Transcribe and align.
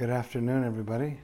good 0.00 0.08
afternoon, 0.08 0.64
everybody. 0.64 1.20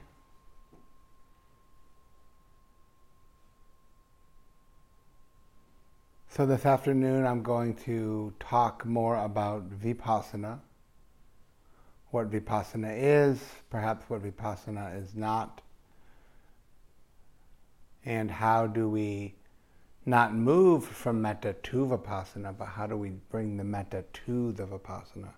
So, 6.29 6.45
this 6.45 6.63
afternoon 6.63 7.25
I'm 7.25 7.41
going 7.41 7.73
to 7.85 8.35
talk 8.39 8.85
more 8.85 9.17
about 9.17 9.67
Vipassana, 9.79 10.59
what 12.11 12.29
Vipassana 12.29 12.93
is, 12.95 13.43
perhaps 13.71 14.07
what 14.11 14.21
Vipassana 14.21 14.95
is 15.01 15.15
not, 15.15 15.59
and 18.05 18.29
how 18.29 18.67
do 18.67 18.87
we 18.87 19.33
not 20.05 20.35
move 20.35 20.85
from 20.85 21.19
metta 21.19 21.53
to 21.63 21.77
Vipassana, 21.87 22.55
but 22.55 22.65
how 22.65 22.85
do 22.85 22.95
we 22.95 23.09
bring 23.31 23.57
the 23.57 23.63
metta 23.63 24.05
to 24.27 24.51
the 24.51 24.67
Vipassana 24.67 25.33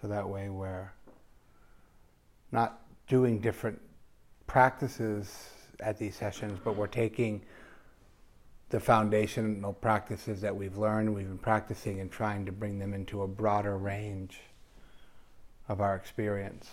so 0.00 0.06
that 0.06 0.28
way 0.28 0.48
we're 0.50 0.92
not 2.56 2.80
doing 3.06 3.38
different 3.38 3.78
practices 4.46 5.50
at 5.80 5.98
these 5.98 6.16
sessions, 6.16 6.58
but 6.64 6.74
we're 6.74 6.86
taking 6.86 7.42
the 8.70 8.80
foundational 8.80 9.74
practices 9.74 10.40
that 10.40 10.56
we've 10.56 10.78
learned, 10.78 11.14
we've 11.14 11.28
been 11.28 11.38
practicing, 11.38 12.00
and 12.00 12.10
trying 12.10 12.46
to 12.46 12.50
bring 12.50 12.78
them 12.78 12.94
into 12.94 13.22
a 13.22 13.28
broader 13.28 13.76
range 13.76 14.40
of 15.68 15.82
our 15.82 15.94
experience. 15.94 16.70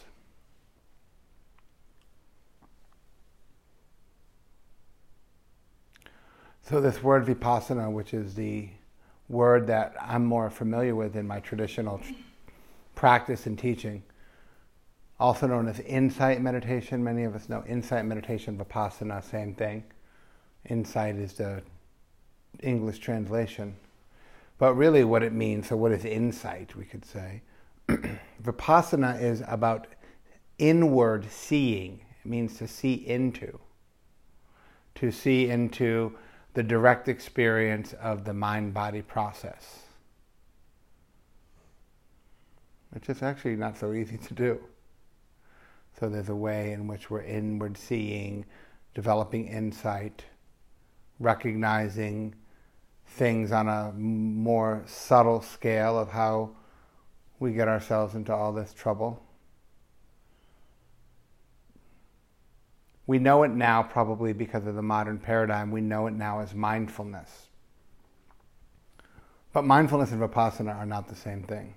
So, 6.62 6.80
this 6.80 7.04
word 7.04 7.26
vipassana, 7.26 7.92
which 7.92 8.14
is 8.14 8.36
the 8.36 8.70
word 9.28 9.68
that 9.68 9.96
I'm 10.00 10.26
more 10.26 10.50
familiar 10.50 10.96
with 10.96 11.18
in 11.18 11.28
my 11.28 11.42
traditional 11.42 12.02
practice 12.96 13.46
and 13.48 13.60
teaching, 13.60 14.02
also 15.24 15.48
known 15.48 15.70
as 15.70 15.80
insight 15.80 16.42
meditation. 16.42 17.02
Many 17.02 17.24
of 17.24 17.34
us 17.34 17.48
know 17.48 17.64
insight 17.66 18.04
meditation, 18.04 18.58
vipassana, 18.58 19.24
same 19.24 19.56
thing. 19.56 19.86
Insight 20.70 21.16
is 21.16 21.32
the 21.36 21.64
English 22.62 23.00
translation. 23.00 23.78
But 24.58 24.74
really, 24.74 25.06
what 25.06 25.24
it 25.24 25.32
means, 25.32 25.70
so 25.70 25.78
what 25.78 25.94
is 25.94 26.04
insight, 26.04 26.76
we 26.76 26.84
could 26.84 27.06
say? 27.06 27.42
vipassana 27.88 29.22
is 29.22 29.42
about 29.48 29.88
inward 30.58 31.32
seeing, 31.32 32.02
it 32.22 32.30
means 32.30 32.58
to 32.58 32.68
see 32.68 32.94
into, 32.94 33.62
to 34.96 35.10
see 35.10 35.50
into 35.50 36.18
the 36.54 36.64
direct 36.64 37.08
experience 37.08 37.94
of 37.94 38.26
the 38.26 38.34
mind 38.34 38.74
body 38.74 39.02
process, 39.02 39.84
which 42.92 43.08
is 43.08 43.24
actually 43.24 43.56
not 43.56 43.78
so 43.78 43.94
easy 43.94 44.18
to 44.18 44.34
do. 44.34 44.60
So 46.00 46.10
there's 46.10 46.30
a 46.30 46.36
way 46.36 46.72
in 46.72 46.88
which 46.88 47.10
we're 47.10 47.22
inward 47.22 47.78
seeing, 47.78 48.46
developing 48.94 49.48
insight, 49.48 50.26
recognizing 51.20 52.36
things 53.06 53.52
on 53.52 53.68
a 53.68 53.92
more 53.94 54.84
subtle 54.86 55.42
scale 55.42 55.98
of 55.98 56.10
how 56.10 56.52
we 57.40 57.54
get 57.54 57.68
ourselves 57.68 58.16
into 58.16 58.34
all 58.34 58.54
this 58.54 58.74
trouble. 58.74 59.24
We 63.06 63.20
know 63.20 63.44
it 63.44 63.52
now, 63.52 63.84
probably 63.84 64.34
because 64.34 64.66
of 64.66 64.76
the 64.76 64.82
modern 64.82 65.20
paradigm, 65.20 65.72
we 65.72 65.82
know 65.82 66.08
it 66.08 66.14
now 66.14 66.40
as 66.40 66.56
mindfulness. 66.56 67.48
But 69.52 69.66
mindfulness 69.66 70.12
and 70.12 70.22
vipassana 70.22 70.76
are 70.76 70.86
not 70.86 71.08
the 71.08 71.16
same 71.16 71.44
thing. 71.44 71.76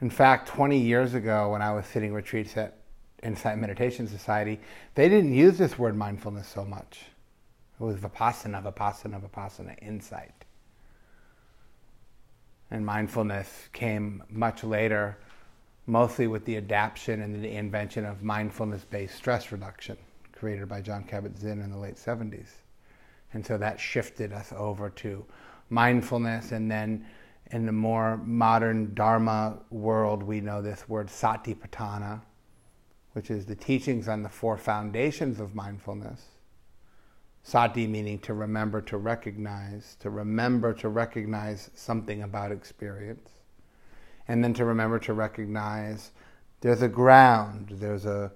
In 0.00 0.10
fact, 0.10 0.48
20 0.48 0.78
years 0.78 1.14
ago, 1.14 1.50
when 1.50 1.62
I 1.62 1.72
was 1.72 1.84
sitting 1.86 2.12
retreats 2.12 2.56
at 2.56 2.76
Insight 3.22 3.58
Meditation 3.58 4.06
Society, 4.06 4.60
they 4.94 5.08
didn't 5.08 5.34
use 5.34 5.58
this 5.58 5.78
word 5.78 5.96
mindfulness 5.96 6.46
so 6.46 6.64
much. 6.64 7.06
It 7.80 7.84
was 7.84 7.96
vipassana, 7.96 8.62
vipassana, 8.62 9.20
vipassana, 9.20 9.76
insight. 9.82 10.44
And 12.70 12.86
mindfulness 12.86 13.68
came 13.72 14.22
much 14.30 14.62
later, 14.62 15.18
mostly 15.86 16.28
with 16.28 16.44
the 16.44 16.56
adaptation 16.58 17.22
and 17.22 17.42
the 17.42 17.50
invention 17.50 18.04
of 18.04 18.22
mindfulness 18.22 18.84
based 18.84 19.16
stress 19.16 19.50
reduction, 19.50 19.96
created 20.32 20.68
by 20.68 20.80
Jon 20.80 21.02
Kabat 21.02 21.38
Zinn 21.38 21.60
in 21.60 21.72
the 21.72 21.78
late 21.78 21.96
70s. 21.96 22.48
And 23.32 23.44
so 23.44 23.58
that 23.58 23.80
shifted 23.80 24.32
us 24.32 24.52
over 24.56 24.90
to 24.90 25.24
mindfulness 25.70 26.52
and 26.52 26.70
then 26.70 27.04
in 27.50 27.66
the 27.66 27.72
more 27.72 28.18
modern 28.18 28.94
Dharma 28.94 29.58
world, 29.70 30.22
we 30.22 30.40
know 30.40 30.60
this 30.60 30.88
word 30.88 31.08
satipatthana, 31.08 32.20
which 33.12 33.30
is 33.30 33.46
the 33.46 33.56
teachings 33.56 34.08
on 34.08 34.22
the 34.22 34.28
four 34.28 34.56
foundations 34.56 35.40
of 35.40 35.54
mindfulness. 35.54 36.22
Sati 37.42 37.86
meaning 37.86 38.18
to 38.20 38.34
remember 38.34 38.80
to 38.82 38.98
recognize, 38.98 39.96
to 40.00 40.10
remember 40.10 40.74
to 40.74 40.88
recognize 40.88 41.70
something 41.74 42.22
about 42.22 42.52
experience. 42.52 43.30
And 44.26 44.44
then 44.44 44.52
to 44.54 44.66
remember 44.66 44.98
to 45.00 45.14
recognize 45.14 46.10
there's 46.60 46.82
a 46.82 46.88
ground, 46.88 47.68
there's 47.72 48.04
a 48.04 48.30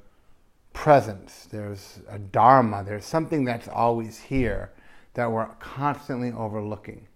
presence, 0.72 1.46
there's 1.50 2.00
a 2.08 2.18
dharma, 2.18 2.82
there's 2.82 3.04
something 3.04 3.44
that's 3.44 3.68
always 3.68 4.18
here 4.18 4.72
that 5.14 5.30
we're 5.30 5.46
constantly 5.60 6.32
overlooking. 6.32 7.06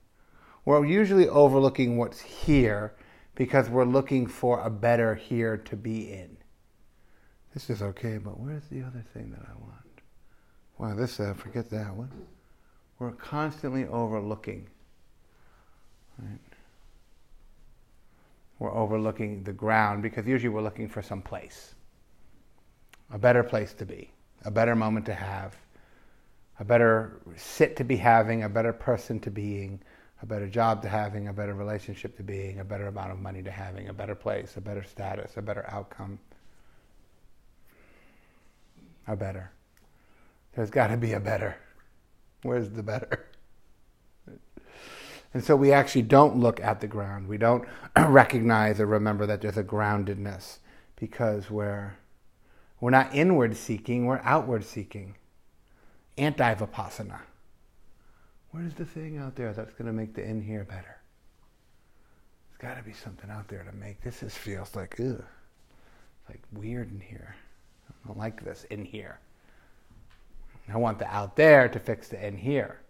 We're 0.67 0.85
usually 0.85 1.29
overlooking 1.29 1.97
what's 1.97 2.21
here 2.21 2.93
because 3.37 3.71
we're 3.71 3.85
looking 3.85 4.27
for 4.27 4.61
a 4.61 4.69
better 4.69 5.15
here 5.15 5.57
to 5.59 5.77
be 5.77 6.13
in. 6.13 6.37
This 7.55 7.71
is 7.71 7.83
okay, 7.83 8.19
but 8.19 8.41
where's 8.41 8.65
the 8.65 8.83
other 8.83 9.05
thing 9.15 9.31
that 9.31 9.43
I 9.49 9.55
want? 9.61 10.03
Wow, 10.77 10.97
this, 10.97 11.21
uh, 11.21 11.35
forget 11.35 11.71
that 11.71 11.95
one. 11.95 12.11
We're 12.99 13.13
constantly 13.13 13.87
overlooking. 13.87 14.69
Right? 16.19 16.41
We're 18.59 18.75
overlooking 18.75 19.45
the 19.45 19.53
ground 19.53 20.03
because 20.03 20.27
usually 20.27 20.49
we're 20.49 20.63
looking 20.63 20.89
for 20.89 21.01
some 21.01 21.23
place, 21.23 21.77
a 23.13 23.19
better 23.19 23.45
place 23.45 23.73
to 23.75 23.87
be, 23.87 24.11
a 24.45 24.51
better 24.51 24.75
moment 24.75 25.07
to 25.07 25.15
have, 25.15 25.57
a 26.59 26.65
better 26.65 27.21
sit 27.37 27.77
to 27.77 27.85
be 27.85 27.97
having, 27.97 28.43
a 28.43 28.49
better 28.49 28.73
person 28.73 29.21
to 29.21 29.31
being, 29.31 29.81
a 30.23 30.27
better 30.27 30.49
job 30.49 30.83
to 30.83 30.89
having, 30.89 31.29
a 31.29 31.33
better 31.33 31.55
relationship 31.55 32.17
to 32.17 32.23
being, 32.23 32.61
a 32.61 32.65
better 32.65 32.87
amount 32.87 33.13
of 33.13 33.19
money 33.19 33.43
to 33.43 33.51
having, 33.51 33.89
a 33.89 33.93
better 33.93 34.15
place, 34.15 34.57
a 34.57 34.61
better 34.61 34.83
status, 34.83 35.37
a 35.37 35.43
better 35.43 35.67
outcome. 35.69 36.19
A 39.07 39.15
better. 39.15 39.53
There's 40.55 40.71
got 40.71 40.89
to 40.89 40.97
be 40.97 41.13
a 41.13 41.21
better. 41.21 41.57
Where's 42.43 42.71
the 42.71 42.83
better? 42.83 43.27
And 45.35 45.45
so 45.45 45.55
we 45.55 45.71
actually 45.71 46.03
don't 46.03 46.39
look 46.39 46.61
at 46.61 46.81
the 46.81 46.87
ground. 46.87 47.29
We 47.29 47.37
don't 47.37 47.69
recognize 47.97 48.81
or 48.81 48.87
remember 48.87 49.27
that 49.27 49.43
there's 49.43 49.59
a 49.59 49.65
groundedness 49.65 50.59
because 50.99 51.51
we're, 51.51 51.99
we're 52.81 52.91
not 52.91 53.15
inward 53.15 53.55
seeking, 53.55 54.07
we're 54.07 54.23
outward 54.25 54.65
seeking. 54.65 55.17
Anti 56.17 56.55
vipassana. 58.57 58.63
Where's 58.63 58.75
the 58.75 58.85
thing 58.85 59.19
out 59.19 59.37
there 59.37 59.53
that's 59.53 59.75
going 59.75 59.87
to 59.87 59.93
make 59.93 60.15
the 60.15 60.25
in 60.25 60.41
here 60.43 60.65
better? 60.65 60.97
There's 62.51 62.73
got 62.73 62.79
to 62.79 62.85
be 62.85 62.93
something 62.93 63.31
out 63.31 63.49
there 63.49 63.65
to 63.65 63.77
make 63.77 64.01
this. 64.03 64.23
Is 64.23 64.35
feels 64.35 64.75
like 64.75 64.99
ugh, 65.01 65.25
like 66.29 66.43
weird 66.53 66.91
in 66.91 67.01
here. 67.01 67.37
I 67.89 68.07
don't 68.07 68.19
like 68.19 68.45
this 68.45 68.65
in 68.71 68.85
here. 68.85 69.19
I 70.73 70.79
want 70.79 70.99
the 70.99 71.07
out 71.07 71.37
there 71.37 71.69
to 71.69 71.79
fix 71.79 72.09
the 72.09 72.27
in 72.27 72.37
here. 72.37 72.81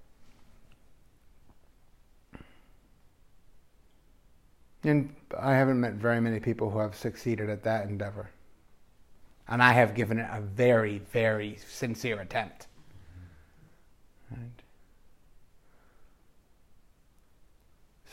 And 4.83 5.15
I 5.39 5.55
haven't 5.55 5.81
met 5.81 5.95
very 5.95 6.21
many 6.21 6.41
people 6.41 6.71
who 6.71 6.79
have 6.79 6.95
succeeded 6.95 7.51
at 7.51 7.65
that 7.65 7.89
endeavor. 7.89 8.31
And 9.49 9.63
I 9.63 9.73
have 9.73 9.95
given 9.95 10.19
it 10.19 10.29
a 10.33 10.41
very, 10.41 10.99
very 11.13 11.59
sincere 11.67 12.21
attempt. 12.21 12.69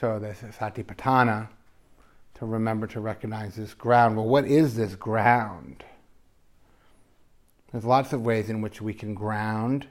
So 0.04 0.20
this 0.20 0.40
satipatthana, 0.60 1.48
to 2.34 2.46
remember 2.46 2.88
to 2.88 3.00
recognize 3.00 3.56
this 3.56 3.74
ground. 3.74 4.18
Well, 4.18 4.28
what 4.28 4.44
is 4.44 4.76
this 4.76 4.96
ground? 4.96 5.86
There's 7.72 7.86
lots 7.86 8.12
of 8.12 8.26
ways 8.26 8.50
in 8.50 8.60
which 8.60 8.82
we 8.82 8.94
can 8.94 9.14
ground. 9.14 9.88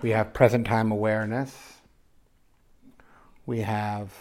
We 0.00 0.10
have 0.10 0.32
present 0.32 0.64
time 0.64 0.92
awareness. 0.92 1.52
We 3.46 3.62
have 3.62 4.12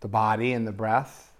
the 0.00 0.08
body 0.08 0.52
and 0.52 0.66
the 0.66 0.72
breath. 0.72 1.32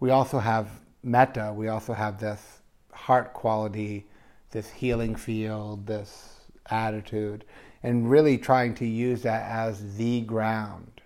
We 0.00 0.10
also 0.10 0.38
have 0.38 0.68
metta. 1.02 1.50
We 1.56 1.68
also 1.68 1.94
have 1.94 2.20
this 2.20 2.60
heart 2.92 3.32
quality, 3.32 4.04
this 4.50 4.68
healing 4.68 5.16
field, 5.16 5.86
this 5.86 6.40
attitude 6.68 7.46
and 7.84 8.10
really 8.10 8.38
trying 8.38 8.74
to 8.74 8.86
use 8.86 9.22
that 9.22 9.46
as 9.48 9.96
the 9.96 10.22
ground 10.22 11.02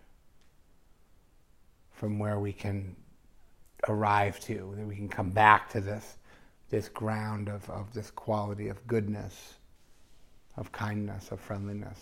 from 1.90 2.20
where 2.20 2.38
we 2.38 2.52
can 2.52 2.94
arrive 3.88 4.38
to, 4.38 4.72
that 4.76 4.86
we 4.86 4.94
can 4.94 5.08
come 5.08 5.30
back 5.30 5.68
to 5.68 5.80
this, 5.80 6.18
this 6.70 6.88
ground 6.88 7.48
of, 7.48 7.68
of 7.68 7.92
this 7.92 8.12
quality 8.12 8.68
of 8.68 8.86
goodness, 8.86 9.54
of 10.56 10.70
kindness, 10.70 11.32
of 11.32 11.40
friendliness. 11.40 11.98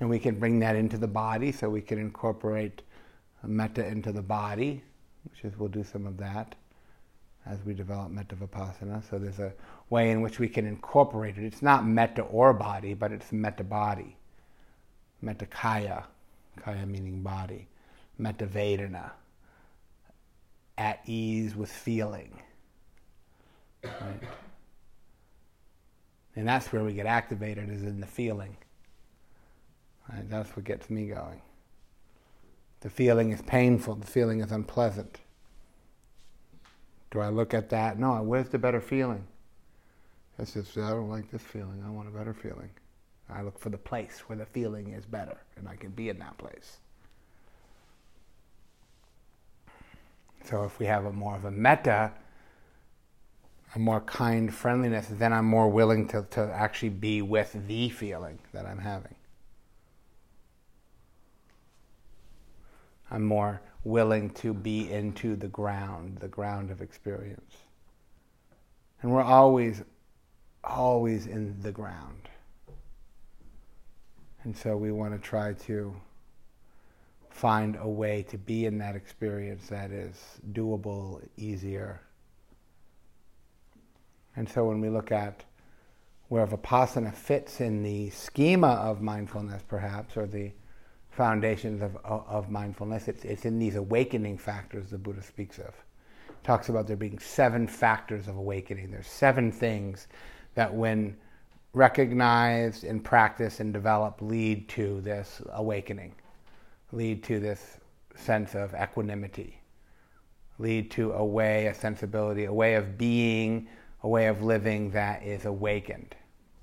And 0.00 0.08
we 0.08 0.18
can 0.18 0.38
bring 0.40 0.58
that 0.60 0.74
into 0.74 0.96
the 0.96 1.06
body, 1.06 1.52
so 1.52 1.68
we 1.68 1.82
can 1.82 1.98
incorporate 1.98 2.80
metta 3.42 3.86
into 3.86 4.12
the 4.12 4.22
body, 4.22 4.82
which 5.24 5.44
is, 5.44 5.58
we'll 5.58 5.68
do 5.68 5.84
some 5.84 6.06
of 6.06 6.16
that 6.16 6.54
as 7.46 7.58
we 7.64 7.74
develop 7.74 8.10
metta 8.10 8.34
vipassana. 8.34 9.02
So 9.08 9.18
there's 9.18 9.38
a 9.38 9.52
way 9.90 10.10
in 10.10 10.22
which 10.22 10.38
we 10.38 10.48
can 10.48 10.66
incorporate 10.66 11.36
it. 11.36 11.44
It's 11.44 11.62
not 11.62 11.86
metta 11.86 12.22
or 12.22 12.52
body, 12.52 12.94
but 12.94 13.12
it's 13.12 13.32
metta 13.32 13.64
body. 13.64 14.16
Metta 15.20 15.46
kaya, 15.46 16.04
kaya 16.62 16.86
meaning 16.86 17.22
body. 17.22 17.68
Metta 18.18 18.46
vedana, 18.46 19.10
at 20.78 21.00
ease 21.06 21.56
with 21.56 21.70
feeling. 21.70 22.40
Right? 23.82 24.20
And 26.36 26.48
that's 26.48 26.72
where 26.72 26.82
we 26.84 26.94
get 26.94 27.06
activated, 27.06 27.70
is 27.70 27.82
in 27.82 28.00
the 28.00 28.06
feeling. 28.06 28.56
Right? 30.08 30.28
That's 30.28 30.54
what 30.56 30.64
gets 30.64 30.90
me 30.90 31.08
going. 31.08 31.42
The 32.80 32.90
feeling 32.90 33.32
is 33.32 33.42
painful, 33.42 33.96
the 33.96 34.06
feeling 34.06 34.40
is 34.40 34.52
unpleasant. 34.52 35.20
Do 37.14 37.20
I 37.20 37.28
look 37.28 37.54
at 37.54 37.70
that? 37.70 37.96
No, 37.96 38.20
where's 38.22 38.48
the 38.48 38.58
better 38.58 38.80
feeling? 38.80 39.24
I 40.36 40.42
said, 40.42 40.66
I 40.76 40.90
don't 40.90 41.08
like 41.08 41.30
this 41.30 41.42
feeling. 41.42 41.80
I 41.86 41.88
want 41.88 42.08
a 42.08 42.10
better 42.10 42.34
feeling. 42.34 42.70
I 43.30 43.42
look 43.42 43.56
for 43.56 43.70
the 43.70 43.78
place 43.78 44.24
where 44.26 44.36
the 44.36 44.46
feeling 44.46 44.92
is 44.92 45.06
better 45.06 45.38
and 45.56 45.68
I 45.68 45.76
can 45.76 45.90
be 45.90 46.08
in 46.08 46.18
that 46.18 46.36
place. 46.38 46.78
So 50.44 50.64
if 50.64 50.80
we 50.80 50.86
have 50.86 51.04
a 51.04 51.12
more 51.12 51.36
of 51.36 51.44
a 51.44 51.52
metta, 51.52 52.10
a 53.76 53.78
more 53.78 54.00
kind 54.00 54.52
friendliness, 54.52 55.06
then 55.08 55.32
I'm 55.32 55.46
more 55.46 55.68
willing 55.68 56.08
to, 56.08 56.26
to 56.32 56.40
actually 56.52 56.90
be 56.90 57.22
with 57.22 57.56
the 57.68 57.90
feeling 57.90 58.40
that 58.52 58.66
I'm 58.66 58.78
having. 58.78 59.14
I'm 63.08 63.22
more 63.22 63.62
willing 63.84 64.30
to 64.30 64.54
be 64.54 64.90
into 64.90 65.36
the 65.36 65.48
ground, 65.48 66.18
the 66.18 66.28
ground 66.28 66.70
of 66.70 66.80
experience. 66.80 67.56
And 69.02 69.12
we're 69.12 69.22
always, 69.22 69.82
always 70.64 71.26
in 71.26 71.60
the 71.62 71.70
ground. 71.70 72.28
And 74.42 74.56
so 74.56 74.76
we 74.76 74.90
want 74.90 75.12
to 75.12 75.18
try 75.18 75.52
to 75.52 75.94
find 77.30 77.76
a 77.80 77.88
way 77.88 78.22
to 78.22 78.38
be 78.38 78.64
in 78.64 78.78
that 78.78 78.96
experience 78.96 79.68
that 79.68 79.90
is 79.90 80.16
doable, 80.52 81.20
easier. 81.36 82.00
And 84.36 84.48
so 84.48 84.64
when 84.66 84.80
we 84.80 84.88
look 84.88 85.12
at 85.12 85.44
where 86.28 86.46
Vipassana 86.46 87.12
fits 87.12 87.60
in 87.60 87.82
the 87.82 88.10
schema 88.10 88.68
of 88.68 89.02
mindfulness, 89.02 89.62
perhaps, 89.66 90.16
or 90.16 90.26
the 90.26 90.52
foundations 91.14 91.82
of, 91.82 91.96
of 92.04 92.50
mindfulness. 92.50 93.08
It's, 93.08 93.24
it's 93.24 93.44
in 93.44 93.58
these 93.58 93.76
awakening 93.76 94.38
factors 94.38 94.90
the 94.90 94.98
Buddha 94.98 95.22
speaks 95.22 95.58
of. 95.58 95.74
Talks 96.42 96.68
about 96.68 96.86
there 96.86 96.96
being 96.96 97.18
seven 97.18 97.66
factors 97.66 98.28
of 98.28 98.36
awakening. 98.36 98.90
There's 98.90 99.06
seven 99.06 99.50
things 99.50 100.08
that, 100.54 100.72
when 100.72 101.16
recognized 101.72 102.84
and 102.84 103.02
practiced 103.02 103.60
and 103.60 103.72
developed, 103.72 104.20
lead 104.22 104.68
to 104.70 105.00
this 105.00 105.40
awakening, 105.52 106.14
lead 106.92 107.22
to 107.24 107.40
this 107.40 107.78
sense 108.16 108.54
of 108.54 108.74
equanimity, 108.74 109.58
lead 110.58 110.90
to 110.92 111.12
a 111.12 111.24
way, 111.24 111.66
a 111.66 111.74
sensibility, 111.74 112.44
a 112.44 112.52
way 112.52 112.74
of 112.74 112.98
being, 112.98 113.68
a 114.02 114.08
way 114.08 114.26
of 114.26 114.42
living 114.42 114.90
that 114.90 115.22
is 115.22 115.46
awakened. 115.46 116.14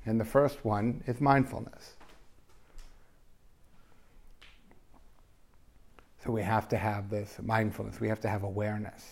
And 0.06 0.20
the 0.20 0.26
first 0.26 0.64
one 0.64 1.04
is 1.08 1.20
mindfulness. 1.20 1.96
So 6.24 6.32
we 6.32 6.44
have 6.44 6.70
to 6.70 6.78
have 6.78 7.10
this 7.10 7.38
mindfulness, 7.42 8.00
we 8.00 8.08
have 8.08 8.22
to 8.22 8.30
have 8.30 8.44
awareness. 8.44 9.10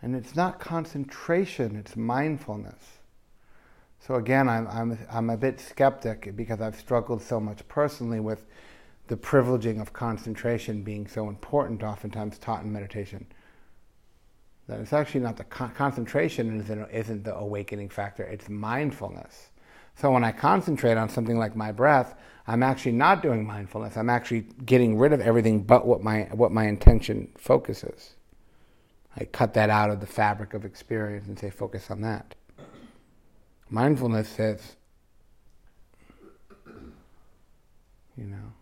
And 0.00 0.14
it's 0.14 0.34
not 0.34 0.60
concentration, 0.60 1.76
it's 1.76 1.96
mindfulness. 1.96 2.98
So 4.06 4.16
again, 4.16 4.48
I'm, 4.48 4.66
I'm, 4.68 4.98
I'm 5.10 5.30
a 5.30 5.36
bit 5.36 5.60
skeptic 5.60 6.36
because 6.36 6.60
I've 6.60 6.76
struggled 6.76 7.22
so 7.22 7.40
much 7.40 7.66
personally 7.68 8.20
with 8.20 8.46
the 9.08 9.16
privileging 9.16 9.80
of 9.80 9.92
concentration 9.92 10.82
being 10.82 11.06
so 11.06 11.28
important, 11.28 11.82
oftentimes 11.82 12.38
taught 12.38 12.64
in 12.64 12.72
meditation. 12.72 13.26
That 14.68 14.80
it's 14.80 14.94
actually 14.94 15.20
not 15.20 15.36
the 15.36 15.44
con- 15.44 15.72
concentration 15.72 16.60
isn't, 16.60 16.90
isn't 16.90 17.24
the 17.24 17.34
awakening 17.34 17.90
factor, 17.90 18.24
it's 18.24 18.48
mindfulness. 18.48 19.50
So 19.96 20.10
when 20.10 20.24
I 20.24 20.32
concentrate 20.32 20.96
on 20.96 21.08
something 21.08 21.38
like 21.38 21.54
my 21.54 21.72
breath, 21.72 22.14
I'm 22.46 22.62
actually 22.62 22.92
not 22.92 23.22
doing 23.22 23.46
mindfulness. 23.46 23.96
I'm 23.96 24.10
actually 24.10 24.42
getting 24.64 24.98
rid 24.98 25.12
of 25.12 25.20
everything 25.20 25.62
but 25.62 25.86
what 25.86 26.02
my 26.02 26.28
what 26.32 26.52
my 26.52 26.66
intention 26.66 27.28
focuses. 27.38 28.14
I 29.16 29.24
cut 29.24 29.54
that 29.54 29.70
out 29.70 29.90
of 29.90 30.00
the 30.00 30.06
fabric 30.06 30.54
of 30.54 30.64
experience 30.64 31.28
and 31.28 31.38
say 31.38 31.50
focus 31.50 31.90
on 31.90 32.00
that. 32.00 32.34
Mindfulness 33.70 34.28
says, 34.28 34.76
you 38.16 38.24
know, 38.24 38.52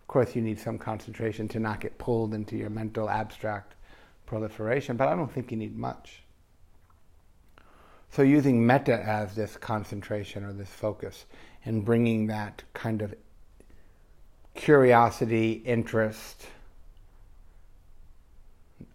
of 0.00 0.06
course 0.06 0.36
you 0.36 0.42
need 0.42 0.60
some 0.60 0.78
concentration 0.78 1.48
to 1.48 1.58
not 1.58 1.80
get 1.80 1.98
pulled 1.98 2.34
into 2.34 2.56
your 2.56 2.70
mental 2.70 3.08
abstract 3.08 3.74
proliferation, 4.26 4.96
but 4.96 5.08
I 5.08 5.16
don't 5.16 5.32
think 5.32 5.50
you 5.50 5.56
need 5.56 5.76
much. 5.76 6.22
So 8.10 8.22
using 8.22 8.66
metta 8.66 9.00
as 9.00 9.34
this 9.34 9.56
concentration 9.56 10.44
or 10.44 10.52
this 10.52 10.70
focus 10.70 11.26
and 11.64 11.84
bringing 11.84 12.26
that 12.28 12.62
kind 12.72 13.02
of 13.02 13.14
curiosity, 14.54 15.52
interest, 15.64 16.46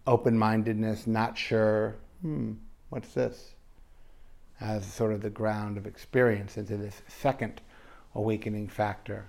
open 0.06 0.36
mindedness, 0.36 1.06
not 1.06 1.38
sure, 1.38 1.96
hmm, 2.20 2.52
what's 2.90 3.14
this? 3.14 3.54
As 4.60 4.84
sort 4.84 5.12
of 5.12 5.22
the 5.22 5.30
ground 5.30 5.78
of 5.78 5.86
experience 5.86 6.56
into 6.56 6.76
this 6.76 7.02
second 7.08 7.60
awakening 8.14 8.68
factor, 8.68 9.26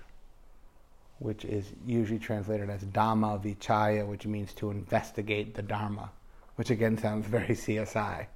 which 1.18 1.44
is 1.44 1.72
usually 1.86 2.18
translated 2.18 2.68
as 2.70 2.84
Dhamma 2.84 3.42
Vichaya, 3.42 4.06
which 4.06 4.26
means 4.26 4.52
to 4.54 4.70
investigate 4.70 5.54
the 5.54 5.62
Dharma, 5.62 6.10
which 6.56 6.70
again 6.70 6.98
sounds 6.98 7.26
very 7.26 7.54
CSI. 7.54 8.26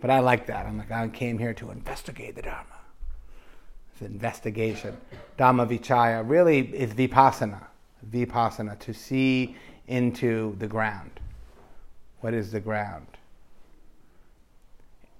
But 0.00 0.10
I 0.10 0.20
like 0.20 0.46
that. 0.46 0.66
I'm 0.66 0.78
like, 0.78 0.90
I 0.90 1.08
came 1.08 1.38
here 1.38 1.54
to 1.54 1.70
investigate 1.70 2.36
the 2.36 2.42
Dharma. 2.42 2.64
It's 3.92 4.02
investigation. 4.02 4.96
Dhamma 5.38 5.66
Vichaya 5.66 6.22
really 6.28 6.60
is 6.60 6.92
vipassana. 6.92 7.64
Vipassana, 8.10 8.78
to 8.80 8.92
see 8.92 9.56
into 9.88 10.54
the 10.58 10.66
ground. 10.66 11.20
What 12.20 12.34
is 12.34 12.52
the 12.52 12.60
ground? 12.60 13.06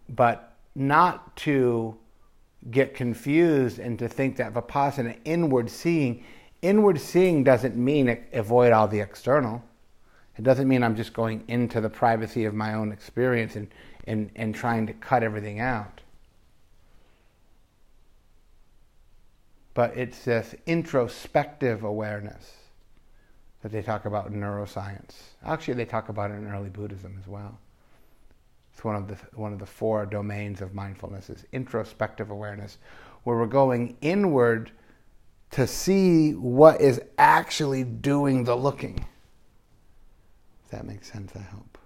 But 0.08 0.52
not 0.74 1.34
to 1.36 1.96
get 2.70 2.94
confused 2.94 3.78
and 3.78 3.98
to 3.98 4.08
think 4.08 4.36
that 4.36 4.52
vipassana, 4.52 5.16
inward 5.24 5.70
seeing, 5.70 6.24
inward 6.62 7.00
seeing 7.00 7.42
doesn't 7.44 7.76
mean 7.76 8.24
avoid 8.32 8.72
all 8.72 8.86
the 8.86 9.00
external. 9.00 9.62
It 10.36 10.44
doesn't 10.44 10.68
mean 10.68 10.82
I'm 10.82 10.96
just 10.96 11.14
going 11.14 11.44
into 11.48 11.80
the 11.80 11.88
privacy 11.88 12.44
of 12.44 12.54
my 12.54 12.74
own 12.74 12.92
experience 12.92 13.56
and, 13.56 13.68
and, 14.06 14.30
and 14.36 14.54
trying 14.54 14.86
to 14.86 14.92
cut 14.92 15.22
everything 15.22 15.60
out. 15.60 16.00
But 19.74 19.96
it's 19.96 20.24
this 20.24 20.54
introspective 20.66 21.84
awareness 21.84 22.52
that 23.62 23.72
they 23.72 23.82
talk 23.82 24.06
about 24.06 24.28
in 24.28 24.40
neuroscience. 24.40 25.14
Actually, 25.44 25.74
they 25.74 25.84
talk 25.84 26.08
about 26.08 26.30
it 26.30 26.34
in 26.34 26.46
early 26.46 26.70
Buddhism 26.70 27.18
as 27.20 27.28
well. 27.28 27.58
It's 28.72 28.84
one 28.84 28.96
of 28.96 29.08
the 29.08 29.16
one 29.34 29.52
of 29.52 29.58
the 29.58 29.66
four 29.66 30.06
domains 30.06 30.60
of 30.60 30.74
mindfulness 30.74 31.30
is 31.30 31.44
introspective 31.52 32.30
awareness, 32.30 32.78
where 33.24 33.36
we're 33.36 33.46
going 33.46 33.96
inward 34.02 34.70
to 35.50 35.66
see 35.66 36.32
what 36.32 36.80
is 36.80 37.00
actually 37.18 37.84
doing 37.84 38.44
the 38.44 38.54
looking. 38.54 39.04
If 40.64 40.70
that 40.70 40.84
makes 40.84 41.10
sense, 41.10 41.32
I 41.34 41.40
hope. 41.40 41.78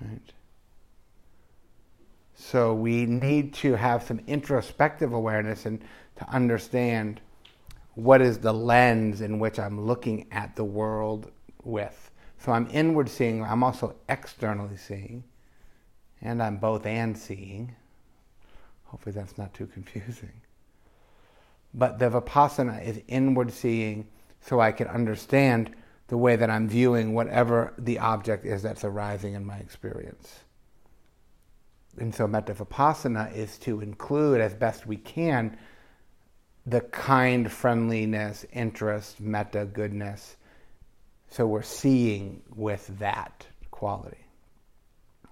Right? 0.00 0.32
So 2.50 2.74
we 2.74 3.06
need 3.06 3.54
to 3.54 3.74
have 3.74 4.02
some 4.02 4.20
introspective 4.26 5.12
awareness 5.12 5.66
and 5.66 5.80
to 6.16 6.28
understand 6.28 7.20
what 7.94 8.20
is 8.20 8.38
the 8.38 8.52
lens 8.52 9.20
in 9.20 9.38
which 9.38 9.60
I'm 9.60 9.86
looking 9.86 10.26
at 10.32 10.56
the 10.56 10.64
world 10.64 11.30
with. 11.62 12.10
So 12.38 12.50
I'm 12.50 12.66
inward 12.72 13.08
seeing, 13.08 13.44
I'm 13.44 13.62
also 13.62 13.94
externally 14.08 14.76
seeing, 14.76 15.22
and 16.22 16.42
I'm 16.42 16.56
both 16.56 16.86
and 16.86 17.16
seeing. 17.16 17.76
Hopefully 18.86 19.14
that's 19.14 19.38
not 19.38 19.54
too 19.54 19.66
confusing. 19.66 20.32
But 21.72 22.00
the 22.00 22.10
vipassana 22.10 22.84
is 22.84 23.00
inward 23.06 23.52
seeing 23.52 24.08
so 24.40 24.58
I 24.58 24.72
can 24.72 24.88
understand 24.88 25.76
the 26.08 26.18
way 26.18 26.34
that 26.34 26.50
I'm 26.50 26.68
viewing 26.68 27.14
whatever 27.14 27.74
the 27.78 28.00
object 28.00 28.44
is 28.44 28.60
that's 28.60 28.82
arising 28.82 29.34
in 29.34 29.46
my 29.46 29.58
experience. 29.58 30.40
And 31.98 32.14
so 32.14 32.26
metta 32.26 32.54
vipassana 32.54 33.34
is 33.34 33.58
to 33.58 33.80
include 33.80 34.40
as 34.40 34.54
best 34.54 34.86
we 34.86 34.96
can 34.96 35.56
the 36.66 36.80
kind 36.80 37.50
friendliness, 37.50 38.44
interest, 38.52 39.20
metta 39.20 39.64
goodness. 39.64 40.36
So 41.28 41.46
we're 41.46 41.62
seeing 41.62 42.42
with 42.54 42.86
that 42.98 43.46
quality, 43.70 44.24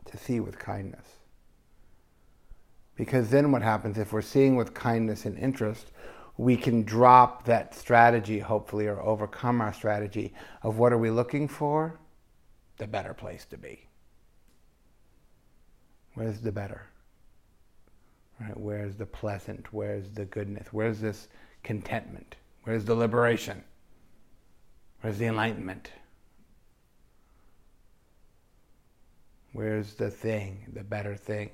to 0.07 0.17
see 0.17 0.41
with 0.41 0.59
kindness. 0.59 1.07
Because 2.97 3.31
then 3.31 3.53
what 3.53 3.63
happens 3.63 3.99
if 3.99 4.13
we're 4.13 4.23
seeing 4.23 4.57
with 4.57 4.75
kindness 4.75 5.25
and 5.25 5.39
interest, 5.39 5.93
we 6.37 6.57
can 6.57 6.83
drop 6.83 7.45
that 7.45 7.75
strategy, 7.75 8.39
hopefully, 8.39 8.87
or 8.87 9.01
overcome 9.01 9.61
our 9.61 9.73
strategy 9.73 10.33
of 10.63 10.79
what 10.79 10.93
are 10.93 10.99
we 10.99 11.11
looking 11.11 11.47
for? 11.49 11.99
The 12.79 12.87
better 12.87 13.13
place 13.13 13.45
to 13.47 13.59
be. 13.59 13.88
Where's 16.19 16.41
the 16.41 16.51
better? 16.51 16.83
Right? 18.41 18.59
Where's 18.59 18.97
the 18.97 19.07
pleasant? 19.07 19.73
Where's 19.73 20.11
the 20.11 20.25
goodness? 20.25 20.67
Where's 20.73 20.99
this 20.99 21.29
contentment? 21.63 22.35
Where's 22.65 22.85
the 22.85 22.97
liberation? 22.97 23.63
Where's 25.01 25.19
the 25.19 25.27
enlightenment? 25.27 25.93
Where's 29.53 29.95
the 29.95 30.11
thing, 30.11 30.65
the 30.73 30.83
better 30.83 31.15
thing? 31.15 31.51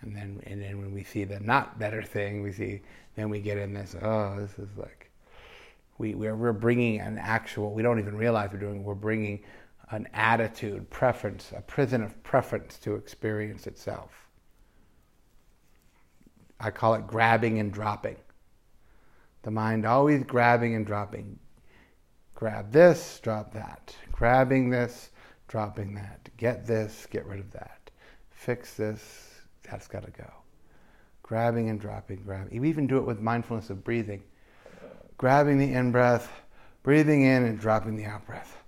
And 0.00 0.16
then, 0.16 0.42
and 0.46 0.60
then 0.60 0.80
when 0.80 0.92
we 0.92 1.04
see 1.04 1.22
the 1.22 1.38
not 1.38 1.78
better 1.78 2.02
thing, 2.02 2.42
we 2.42 2.50
see, 2.50 2.82
then 3.14 3.30
we 3.30 3.38
get 3.38 3.58
in 3.58 3.74
this, 3.74 3.94
oh, 4.02 4.34
this 4.40 4.58
is 4.58 4.76
like, 4.76 5.08
we, 5.98 6.16
we're, 6.16 6.34
we're 6.34 6.52
bringing 6.52 6.98
an 6.98 7.18
actual, 7.18 7.72
we 7.72 7.82
don't 7.82 8.00
even 8.00 8.16
realize 8.16 8.50
we're 8.52 8.58
doing, 8.58 8.82
we're 8.82 8.94
bringing 8.94 9.44
an 9.90 10.08
attitude, 10.14 10.88
preference, 10.90 11.52
a 11.56 11.60
prison 11.60 12.02
of 12.02 12.22
preference 12.22 12.78
to 12.78 12.94
experience 12.94 13.66
itself. 13.66 14.12
I 16.60 16.70
call 16.70 16.94
it 16.94 17.06
grabbing 17.06 17.58
and 17.58 17.72
dropping. 17.72 18.16
The 19.42 19.50
mind 19.50 19.84
always 19.84 20.24
grabbing 20.24 20.74
and 20.74 20.86
dropping. 20.86 21.38
Grab 22.34 22.72
this, 22.72 23.20
drop 23.22 23.52
that. 23.52 23.94
Grabbing 24.10 24.70
this, 24.70 25.10
dropping 25.48 25.94
that. 25.94 26.28
Get 26.36 26.66
this, 26.66 27.06
get 27.10 27.26
rid 27.26 27.40
of 27.40 27.50
that. 27.52 27.90
Fix 28.30 28.74
this, 28.74 29.30
that's 29.62 29.86
got 29.86 30.04
to 30.04 30.10
go. 30.10 30.30
Grabbing 31.22 31.68
and 31.68 31.80
dropping, 31.80 32.22
grabbing. 32.24 32.54
You 32.54 32.64
even 32.64 32.86
do 32.86 32.98
it 32.98 33.04
with 33.04 33.20
mindfulness 33.20 33.70
of 33.70 33.84
breathing. 33.84 34.22
Grabbing 35.16 35.58
the 35.58 35.72
in 35.72 35.92
breath, 35.92 36.30
breathing 36.82 37.22
in 37.22 37.44
and 37.44 37.58
dropping 37.58 37.96
the 37.96 38.04
out 38.04 38.26
breath. 38.26 38.63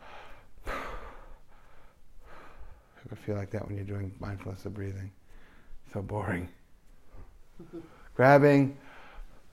I 3.10 3.14
feel 3.14 3.36
like 3.36 3.50
that 3.50 3.66
when 3.66 3.76
you're 3.76 3.84
doing 3.84 4.12
mindfulness 4.18 4.64
of 4.64 4.74
breathing. 4.74 5.10
So 5.92 6.02
boring. 6.02 6.48
Grabbing, 8.14 8.76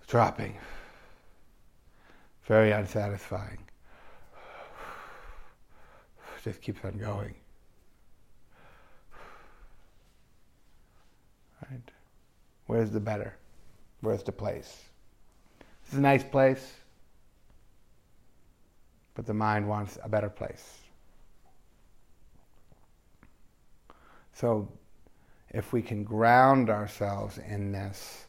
dropping. 0.08 0.56
Very 2.46 2.72
unsatisfying. 2.72 3.60
Just 6.44 6.62
keeps 6.62 6.84
on 6.84 6.98
going. 6.98 7.36
Right? 11.70 11.92
Where's 12.66 12.92
the 12.92 13.00
better? 13.00 13.38
Where's 14.02 14.24
the 14.24 14.34
place? 14.34 14.82
This 15.84 15.94
is 15.94 16.00
a 16.00 16.02
nice 16.02 16.24
place, 16.24 16.74
but 19.16 19.26
the 19.26 19.34
mind 19.34 19.68
wants 19.68 19.98
a 20.04 20.10
better 20.10 20.30
place. 20.30 20.83
So, 24.34 24.68
if 25.50 25.72
we 25.72 25.82
can 25.82 26.04
ground 26.04 26.70
ourselves 26.70 27.38
in 27.38 27.72
this, 27.72 28.26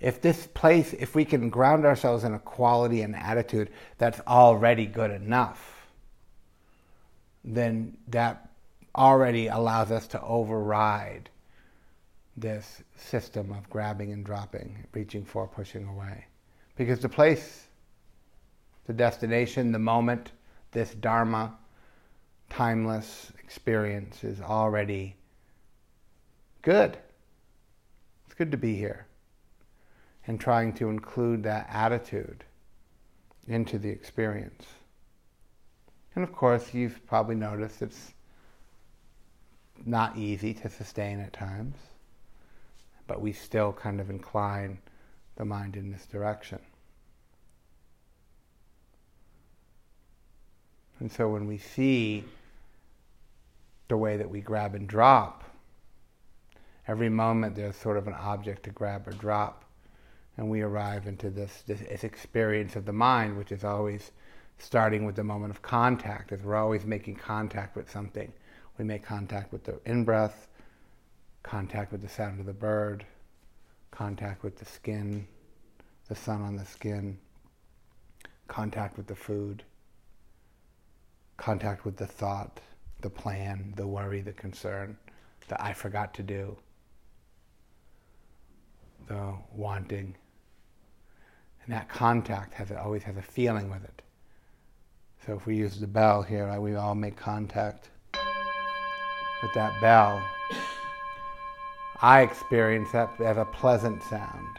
if 0.00 0.20
this 0.20 0.48
place, 0.48 0.92
if 0.92 1.14
we 1.14 1.24
can 1.24 1.48
ground 1.48 1.86
ourselves 1.86 2.24
in 2.24 2.34
a 2.34 2.38
quality 2.38 3.02
and 3.02 3.14
attitude 3.14 3.70
that's 3.96 4.20
already 4.26 4.86
good 4.86 5.10
enough, 5.10 5.88
then 7.44 7.96
that 8.08 8.50
already 8.96 9.46
allows 9.48 9.90
us 9.90 10.06
to 10.08 10.22
override 10.22 11.30
this 12.36 12.82
system 12.96 13.52
of 13.52 13.68
grabbing 13.70 14.12
and 14.12 14.24
dropping, 14.24 14.84
reaching 14.92 15.24
for, 15.24 15.46
pushing 15.46 15.86
away. 15.86 16.24
Because 16.76 17.00
the 17.00 17.08
place, 17.08 17.66
the 18.86 18.92
destination, 18.92 19.70
the 19.70 19.78
moment, 19.78 20.32
this 20.72 20.94
Dharma, 20.94 21.56
timeless 22.50 23.32
experience 23.42 24.24
is 24.24 24.40
already 24.40 25.14
good. 26.64 26.98
It's 28.26 28.34
good 28.34 28.50
to 28.50 28.56
be 28.56 28.74
here. 28.74 29.06
And 30.26 30.40
trying 30.40 30.72
to 30.74 30.88
include 30.88 31.42
that 31.44 31.68
attitude 31.70 32.44
into 33.46 33.78
the 33.78 33.90
experience. 33.90 34.64
And 36.14 36.24
of 36.24 36.32
course, 36.32 36.74
you've 36.74 37.06
probably 37.06 37.34
noticed 37.34 37.82
it's 37.82 38.14
not 39.84 40.16
easy 40.16 40.54
to 40.54 40.70
sustain 40.70 41.20
at 41.20 41.32
times 41.32 41.76
but 43.06 43.20
we 43.20 43.32
still 43.32 43.72
kind 43.72 44.00
of 44.00 44.10
incline 44.10 44.78
the 45.36 45.44
mind 45.44 45.76
in 45.76 45.90
this 45.90 46.06
direction. 46.06 46.58
And 51.00 51.10
so 51.10 51.28
when 51.28 51.46
we 51.46 51.58
see 51.58 52.24
the 53.88 53.96
way 53.96 54.16
that 54.16 54.30
we 54.30 54.40
grab 54.40 54.74
and 54.74 54.88
drop, 54.88 55.43
every 56.86 57.08
moment 57.08 57.54
there's 57.54 57.76
sort 57.76 57.96
of 57.96 58.06
an 58.06 58.14
object 58.14 58.64
to 58.64 58.70
grab 58.70 59.08
or 59.08 59.12
drop, 59.12 59.64
and 60.36 60.48
we 60.50 60.62
arrive 60.62 61.06
into 61.06 61.30
this, 61.30 61.62
this, 61.66 61.80
this 61.80 62.04
experience 62.04 62.76
of 62.76 62.84
the 62.84 62.92
mind, 62.92 63.36
which 63.36 63.52
is 63.52 63.64
always 63.64 64.10
starting 64.58 65.04
with 65.04 65.16
the 65.16 65.24
moment 65.24 65.50
of 65.50 65.62
contact, 65.62 66.32
as 66.32 66.42
we're 66.42 66.56
always 66.56 66.84
making 66.84 67.16
contact 67.16 67.76
with 67.76 67.90
something. 67.90 68.32
We 68.78 68.84
make 68.84 69.04
contact 69.04 69.52
with 69.52 69.64
the 69.64 69.80
in 69.84 70.04
breath, 70.04 70.48
contact 71.42 71.92
with 71.92 72.02
the 72.02 72.08
sound 72.08 72.40
of 72.40 72.46
the 72.46 72.52
bird, 72.52 73.04
contact 73.90 74.42
with 74.42 74.58
the 74.58 74.64
skin, 74.64 75.26
the 76.08 76.14
sun 76.14 76.42
on 76.42 76.56
the 76.56 76.66
skin, 76.66 77.18
contact 78.48 78.96
with 78.96 79.06
the 79.06 79.14
food, 79.14 79.62
contact 81.36 81.84
with 81.84 81.96
the 81.96 82.06
thought, 82.06 82.60
the 83.00 83.10
plan, 83.10 83.72
the 83.76 83.86
worry, 83.86 84.20
the 84.20 84.32
concern, 84.32 84.96
the 85.48 85.62
I 85.62 85.72
forgot 85.72 86.14
to 86.14 86.22
do, 86.22 86.56
the 89.06 89.34
wanting. 89.52 90.16
And 91.64 91.74
that 91.74 91.88
contact 91.88 92.54
has 92.54 92.70
always 92.72 93.02
has 93.04 93.16
a 93.16 93.22
feeling 93.22 93.70
with 93.70 93.84
it. 93.84 94.02
So 95.24 95.34
if 95.34 95.46
we 95.46 95.56
use 95.56 95.80
the 95.80 95.86
bell 95.86 96.22
here, 96.22 96.60
we 96.60 96.74
all 96.74 96.94
make 96.94 97.16
contact 97.16 97.88
with 99.42 99.54
that 99.54 99.80
bell. 99.80 100.22
I 102.02 102.20
experience 102.20 102.92
that 102.92 103.08
as 103.20 103.38
a 103.38 103.46
pleasant 103.46 104.02
sound. 104.02 104.58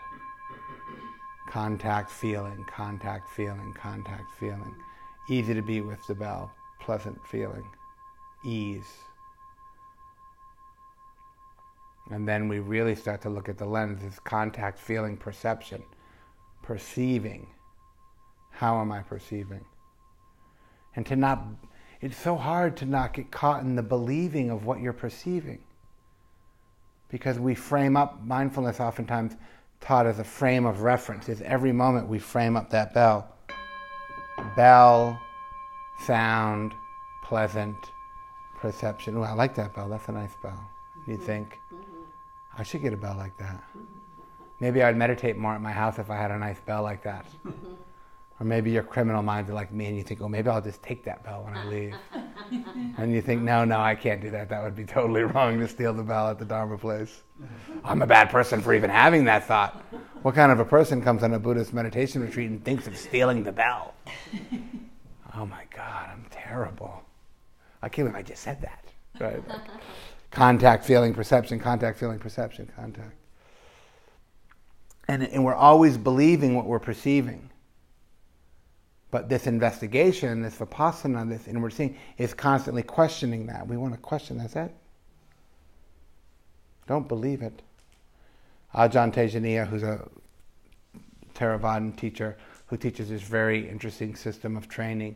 Contact 1.48 2.10
feeling, 2.10 2.66
contact 2.68 3.30
feeling, 3.30 3.74
contact 3.74 4.34
feeling. 4.40 4.75
Easy 5.30 5.54
to 5.54 5.62
be 5.62 5.82
with 5.82 6.06
the 6.08 6.16
bell, 6.16 6.52
pleasant 6.80 7.20
feeling, 7.28 7.66
ease. 8.44 8.92
And 12.12 12.28
then 12.28 12.48
we 12.48 12.60
really 12.60 12.96
start 12.96 13.22
to 13.24 13.30
look 13.30 13.50
at 13.50 13.58
the 13.58 13.66
lens 13.66 14.04
as 14.04 14.20
contact, 14.20 14.78
feeling, 14.78 15.18
perception, 15.18 15.82
perceiving. 16.62 17.48
How 18.52 18.80
am 18.80 18.92
I 18.92 19.02
perceiving? 19.02 19.66
And 20.96 21.06
to 21.08 21.16
not, 21.16 21.44
it's 22.02 22.18
so 22.18 22.36
hard 22.36 22.78
to 22.78 22.86
not 22.86 23.14
get 23.14 23.32
caught 23.32 23.64
in 23.64 23.76
the 23.76 23.84
believing 23.84 24.52
of 24.52 24.66
what 24.66 24.80
you're 24.80 24.94
perceiving. 24.94 25.60
Because 27.10 27.40
we 27.40 27.56
frame 27.56 27.98
up 27.98 28.24
mindfulness 28.24 28.80
oftentimes 28.80 29.36
taught 29.82 30.06
as 30.06 30.20
a 30.20 30.24
frame 30.24 30.66
of 30.66 30.82
reference 30.82 31.28
is 31.28 31.42
every 31.42 31.72
moment 31.72 32.08
we 32.08 32.20
frame 32.20 32.56
up 32.56 32.70
that 32.70 32.94
bell. 32.94 33.28
Bell 34.56 35.20
sound 36.06 36.74
pleasant 37.24 37.76
perception. 38.60 39.18
Oh 39.18 39.24
i 39.24 39.34
like 39.34 39.56
that 39.56 39.74
bell. 39.74 39.90
That's 39.90 40.08
a 40.08 40.12
nice 40.12 40.36
bell 40.42 40.70
you 41.08 41.18
think 41.18 41.60
mm-hmm. 41.72 41.85
I 42.58 42.64
should 42.64 42.82
get 42.82 42.94
a 42.94 42.98
bell 42.98 43.16
like 43.18 43.38
that 43.38 43.62
maybe 44.60 44.82
i'd 44.84 44.98
meditate 44.98 45.38
more 45.38 45.54
at 45.54 45.62
my 45.62 45.72
house 45.72 46.00
if 46.00 46.10
i 46.10 46.16
had 46.16 46.32
a 46.32 46.38
nice 46.38 46.60
bell 46.62 46.84
like 46.84 47.04
that 47.04 47.26
or 48.40 48.46
maybe 48.46 48.72
your 48.72 48.84
criminal 48.84 49.22
minds 49.22 49.50
are 49.50 49.54
like 49.54 49.72
me 49.72 49.86
and 49.86 49.96
you 49.96 50.04
think, 50.04 50.22
oh, 50.22 50.28
maybe 50.28 50.50
I'll 50.50 50.62
just 50.62 50.84
take 50.84 51.04
that 51.06 51.24
bell 51.24 51.44
when 51.44 51.56
I 51.56 51.66
leave. 51.68 51.96
and 52.98 53.14
you 53.14 53.22
think, 53.22 53.42
no, 53.42 53.64
no, 53.64 53.80
I 53.80 53.96
can't 53.96 54.22
do 54.22 54.30
that. 54.32 54.50
That 54.50 54.62
would 54.64 54.76
be 54.76 54.84
totally 54.84 55.24
wrong 55.34 55.60
to 55.60 55.68
steal 55.68 55.94
the 55.94 56.04
bell 56.04 56.30
at 56.30 56.38
the 56.38 56.46
Dharma 56.46 56.78
place. 56.78 57.22
I'm 57.84 58.02
a 58.02 58.08
bad 58.08 58.30
person 58.30 58.62
for 58.62 58.74
even 58.74 58.90
having 58.90 59.24
that 59.26 59.46
thought. 59.46 59.82
What 60.22 60.36
kind 60.36 60.52
of 60.52 60.60
a 60.60 60.66
person 60.66 61.02
comes 61.02 61.24
on 61.24 61.34
a 61.34 61.40
Buddhist 61.40 61.74
meditation 61.74 62.22
retreat 62.22 62.50
and 62.50 62.64
thinks 62.64 62.88
of 62.88 62.98
stealing 62.98 63.44
the 63.44 63.52
bell? 63.52 63.94
oh 65.36 65.46
my 65.46 65.64
God, 65.74 66.10
I'm 66.12 66.26
terrible. 66.30 67.04
I 67.82 67.90
can't 67.90 68.08
believe 68.08 68.20
I 68.20 68.28
just 68.28 68.44
said 68.44 68.62
that. 68.62 68.86
Right? 69.20 69.44
Contact, 70.36 70.84
feeling, 70.84 71.13
perception, 71.13 71.60
contact, 71.60 71.98
feeling, 71.98 72.20
perception, 72.20 72.70
contact. 72.75 73.15
And, 75.08 75.24
and 75.24 75.46
we're 75.46 75.56
always 75.56 75.98
believing 75.98 76.56
what 76.56 76.65
we're 76.65 76.80
perceiving. 76.80 77.50
But 79.12 79.30
this 79.30 79.48
investigation, 79.48 80.42
this 80.42 80.58
vipassana, 80.58 81.30
this 81.30 81.48
inward 81.48 81.72
seeing, 81.72 81.98
is 82.18 82.34
constantly 82.34 82.84
questioning 82.84 83.48
that. 83.48 83.65
We 83.65 83.77
want 83.77 83.94
to 83.94 84.00
question 84.00 84.38
that's 84.38 84.58
it. 84.58 84.75
Don't 86.86 87.08
believe 87.08 87.42
it. 87.42 87.62
Ajahn 88.74 89.13
Tejaniya, 89.13 89.65
who's 89.65 89.84
a 89.84 90.06
Theravadan 91.34 91.96
teacher, 91.96 92.38
who 92.65 92.75
teaches 92.75 93.08
this 93.08 93.22
very 93.22 93.70
interesting 93.70 94.15
system 94.15 94.58
of 94.58 94.68
training, 94.68 95.15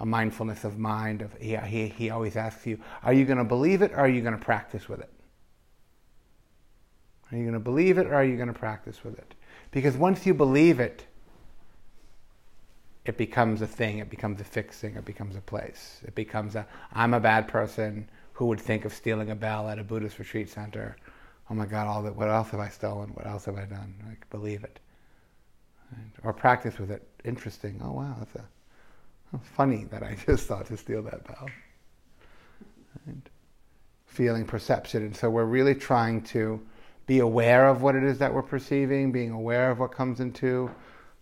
a 0.00 0.06
mindfulness 0.06 0.64
of 0.64 0.78
mind. 0.78 1.22
Of 1.22 1.32
he, 1.38 1.56
he, 1.56 1.88
he 1.88 2.10
always 2.10 2.36
asks 2.36 2.66
you, 2.66 2.80
are 3.02 3.12
you 3.12 3.24
going 3.24 3.38
to 3.38 3.44
believe 3.44 3.82
it 3.82 3.92
or 3.92 3.98
are 3.98 4.08
you 4.08 4.22
going 4.22 4.36
to 4.36 4.44
practice 4.44 4.88
with 4.88 5.00
it? 5.00 5.10
Are 7.30 7.36
you 7.36 7.44
going 7.44 7.54
to 7.54 7.60
believe 7.60 7.98
it 7.98 8.06
or 8.06 8.14
are 8.14 8.24
you 8.24 8.36
going 8.36 8.52
to 8.52 8.58
practice 8.58 9.04
with 9.04 9.16
it? 9.18 9.34
Because 9.70 9.96
once 9.96 10.26
you 10.26 10.34
believe 10.34 10.80
it, 10.80 11.06
it 13.04 13.16
becomes 13.16 13.62
a 13.62 13.66
thing, 13.66 13.98
it 13.98 14.10
becomes 14.10 14.40
a 14.40 14.44
fixed 14.44 14.80
thing, 14.80 14.96
it 14.96 15.04
becomes 15.04 15.36
a 15.36 15.40
place. 15.40 16.00
It 16.04 16.14
becomes 16.14 16.56
a, 16.56 16.66
I'm 16.92 17.14
a 17.14 17.20
bad 17.20 17.48
person 17.48 18.08
who 18.32 18.46
would 18.46 18.60
think 18.60 18.84
of 18.84 18.92
stealing 18.92 19.30
a 19.30 19.34
bell 19.34 19.68
at 19.68 19.78
a 19.78 19.84
Buddhist 19.84 20.18
retreat 20.18 20.48
center. 20.50 20.96
Oh 21.48 21.54
my 21.54 21.66
God, 21.66 21.86
all 21.86 22.02
that, 22.02 22.16
what 22.16 22.28
else 22.28 22.50
have 22.50 22.60
I 22.60 22.68
stolen? 22.68 23.10
What 23.10 23.26
else 23.26 23.44
have 23.46 23.56
I 23.56 23.64
done? 23.64 23.94
Like, 24.06 24.28
believe 24.30 24.64
it. 24.64 24.80
Right? 25.92 26.12
Or 26.24 26.32
practice 26.32 26.78
with 26.78 26.90
it. 26.90 27.06
Interesting. 27.24 27.80
Oh 27.82 27.92
wow, 27.92 28.16
that's 28.18 28.34
a, 28.36 28.44
funny 29.42 29.84
that 29.90 30.02
I 30.02 30.16
just 30.26 30.46
thought 30.46 30.66
to 30.66 30.76
steal 30.76 31.02
that 31.02 31.24
bell. 31.26 31.48
Feeling 34.06 34.44
perception. 34.44 35.02
And 35.02 35.16
so 35.16 35.30
we're 35.30 35.44
really 35.44 35.74
trying 35.74 36.22
to 36.24 36.60
be 37.06 37.20
aware 37.20 37.68
of 37.68 37.82
what 37.82 37.94
it 37.94 38.04
is 38.04 38.18
that 38.18 38.32
we're 38.32 38.42
perceiving, 38.42 39.12
being 39.12 39.30
aware 39.30 39.70
of 39.70 39.78
what 39.78 39.92
comes 39.92 40.20
into 40.20 40.70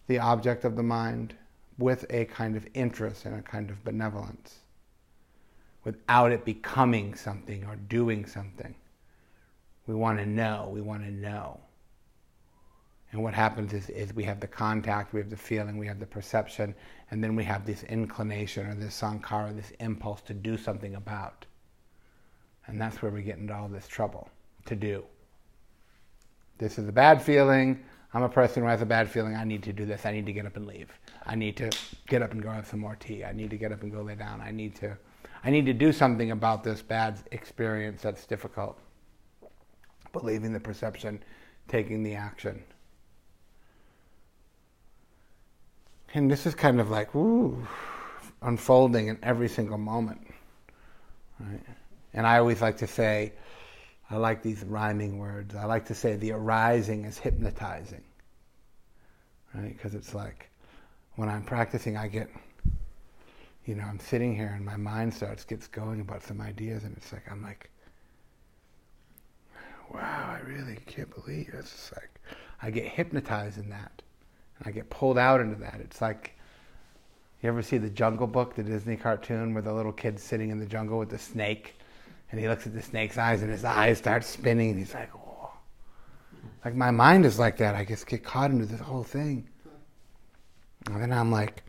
the 0.07 0.19
object 0.19 0.65
of 0.65 0.77
the 0.77 0.83
mind 0.83 1.35
with 1.79 2.05
a 2.11 2.25
kind 2.27 2.57
of 2.57 2.67
interest 2.75 3.25
and 3.25 3.38
a 3.38 3.43
kind 3.43 3.71
of 3.71 3.83
benevolence 3.85 4.59
without 5.85 6.33
it 6.33 6.45
becoming 6.45 7.15
something 7.15 7.65
or 7.65 7.77
doing 7.77 8.27
something. 8.27 8.75
We 9.87 9.95
want 9.95 10.19
to 10.19 10.27
know, 10.27 10.69
we 10.71 10.81
want 10.83 11.05
to 11.05 11.11
know. 11.11 11.61
And 13.12 13.23
what 13.23 13.33
happens 13.33 13.73
is, 13.73 13.88
is 13.88 14.12
we 14.12 14.25
have 14.25 14.41
the 14.41 14.47
contact, 14.47 15.15
we 15.15 15.21
have 15.21 15.31
the 15.31 15.37
feeling, 15.37 15.79
we 15.79 15.87
have 15.87 15.99
the 15.99 16.07
perception, 16.07 16.75
and 17.11 17.23
then 17.25 17.35
we 17.35 17.45
have 17.45 17.65
this 17.65 17.83
inclination 17.85 18.67
or 18.67 18.75
this 18.75 18.95
sankara, 18.95 19.53
this 19.53 19.71
impulse 19.81 20.21
to 20.23 20.35
do 20.35 20.59
something 20.59 20.95
about. 20.95 21.47
And 22.67 22.81
that's 22.81 23.00
where 23.00 23.11
we 23.11 23.23
get 23.23 23.38
into 23.38 23.55
all 23.55 23.69
this 23.69 23.88
trouble 23.88 24.29
to 24.67 24.77
do. 24.77 25.05
This 26.59 26.79
is 26.79 26.87
a 26.88 26.93
bad 26.93 27.23
feeling. 27.23 27.83
I'm 28.12 28.23
a 28.23 28.29
person 28.29 28.62
who 28.62 28.69
has 28.69 28.83
a 28.83 28.87
bad 28.87 29.09
feeling. 29.11 29.35
I 29.37 29.45
need 29.45 29.62
to 29.65 29.73
do 29.73 29.87
this. 29.87 30.05
I 30.05 30.12
need 30.12 30.27
to 30.27 30.33
get 30.33 30.45
up 30.45 30.57
and 30.57 30.67
leave. 30.67 30.91
I 31.25 31.35
need 31.35 31.57
to 31.59 31.71
get 32.09 32.21
up 32.21 32.33
and 32.33 32.43
go 32.43 32.50
have 32.50 32.67
some 32.67 32.81
more 32.81 32.97
tea. 32.97 33.25
I 33.25 33.33
need 33.33 33.50
to 33.50 33.56
get 33.56 33.73
up 33.73 33.82
and 33.82 33.93
go 33.93 34.02
lay 34.02 34.15
down. 34.15 34.41
I 34.41 34.50
need 34.50 34.75
to, 34.76 34.97
I 35.45 35.50
need 35.50 35.67
to 35.67 35.73
do 35.73 35.93
something 35.93 36.30
about 36.30 36.65
this 36.65 36.82
bad 36.82 37.19
experience 37.32 38.02
that's 38.02 38.26
difficult. 38.26 38.78
Believing 40.13 40.52
the 40.52 40.61
perception, 40.61 41.23
taking 41.69 42.02
the 42.02 42.15
action. 42.15 42.63
And 46.14 46.30
this 46.30 46.47
is 46.47 46.54
kind 46.54 46.80
of 46.80 46.90
like, 46.90 47.14
ooh, 47.14 47.66
unfolding 48.42 49.08
in 49.08 49.18
every 49.23 49.49
single 49.49 49.78
moment. 49.78 50.26
Right? 51.38 51.60
And 52.14 52.26
I 52.26 52.38
always 52.38 52.62
like 52.62 52.78
to 52.78 52.86
say, 52.86 53.32
I 54.10 54.16
like 54.16 54.42
these 54.42 54.64
rhyming 54.64 55.18
words. 55.18 55.54
I 55.54 55.66
like 55.66 55.86
to 55.86 55.94
say 55.94 56.16
the 56.16 56.32
arising 56.32 57.04
is 57.04 57.18
hypnotizing. 57.18 58.02
Right? 59.54 59.76
Because 59.76 59.94
it's 59.94 60.14
like 60.14 60.49
when 61.16 61.28
I'm 61.28 61.42
practicing, 61.42 61.97
I 61.97 62.08
get, 62.08 62.30
you 63.66 63.75
know, 63.75 63.84
I'm 63.84 64.00
sitting 64.00 64.34
here 64.34 64.52
and 64.56 64.64
my 64.64 64.76
mind 64.76 65.12
starts, 65.12 65.44
gets 65.44 65.66
going 65.66 66.00
about 66.00 66.23
some 66.23 66.40
ideas, 66.40 66.84
and 66.84 66.97
it's 66.97 67.12
like, 67.12 67.30
I'm 67.30 67.42
like, 67.42 67.68
wow, 69.92 70.38
I 70.38 70.40
really 70.49 70.78
can't 70.86 71.12
believe 71.14 71.49
it. 71.49 71.58
It's 71.58 71.92
like, 71.92 72.21
I 72.62 72.71
get 72.71 72.86
hypnotized 72.86 73.58
in 73.58 73.68
that. 73.71 74.02
And 74.58 74.68
I 74.68 74.71
get 74.71 74.90
pulled 74.90 75.18
out 75.18 75.40
into 75.40 75.56
that. 75.60 75.80
It's 75.80 76.00
like, 76.00 76.34
you 77.42 77.49
ever 77.49 77.62
see 77.62 77.78
the 77.78 77.90
Jungle 77.90 78.26
Book, 78.26 78.54
the 78.54 78.62
Disney 78.62 78.97
cartoon, 78.97 79.54
where 79.54 79.62
the 79.62 79.73
little 79.73 79.92
kid's 79.92 80.23
sitting 80.23 80.50
in 80.50 80.58
the 80.58 80.66
jungle 80.66 80.99
with 80.99 81.10
the 81.10 81.18
snake? 81.18 81.75
And 82.30 82.40
he 82.40 82.49
looks 82.49 82.66
at 82.66 82.75
the 82.75 82.82
snake's 82.82 83.16
eyes, 83.16 83.42
and 83.42 83.50
his 83.50 83.64
eyes 83.64 83.99
start 83.99 84.25
spinning, 84.25 84.71
and 84.71 84.78
he's 84.78 84.92
like, 84.92 85.10
"Oh!" 85.14 85.52
Like 86.64 86.75
my 86.75 86.90
mind 86.90 87.25
is 87.25 87.38
like 87.38 87.56
that. 87.58 87.75
I 87.75 87.84
just 87.84 88.06
get 88.06 88.23
caught 88.25 88.50
into 88.50 88.66
this 88.66 88.80
whole 88.80 89.04
thing. 89.04 89.49
And 90.86 91.00
then 91.00 91.12
I'm 91.12 91.30
like, 91.30 91.62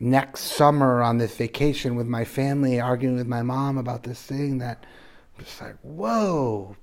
next 0.00 0.42
summer 0.42 1.02
on 1.02 1.18
this 1.18 1.34
vacation 1.34 1.96
with 1.96 2.06
my 2.06 2.24
family, 2.24 2.80
arguing 2.80 3.16
with 3.16 3.26
my 3.26 3.42
mom 3.42 3.78
about 3.78 4.02
this 4.02 4.22
thing 4.22 4.58
that, 4.58 4.84
I'm 5.36 5.44
just 5.44 5.60
like, 5.60 5.76
whoa. 5.82 6.76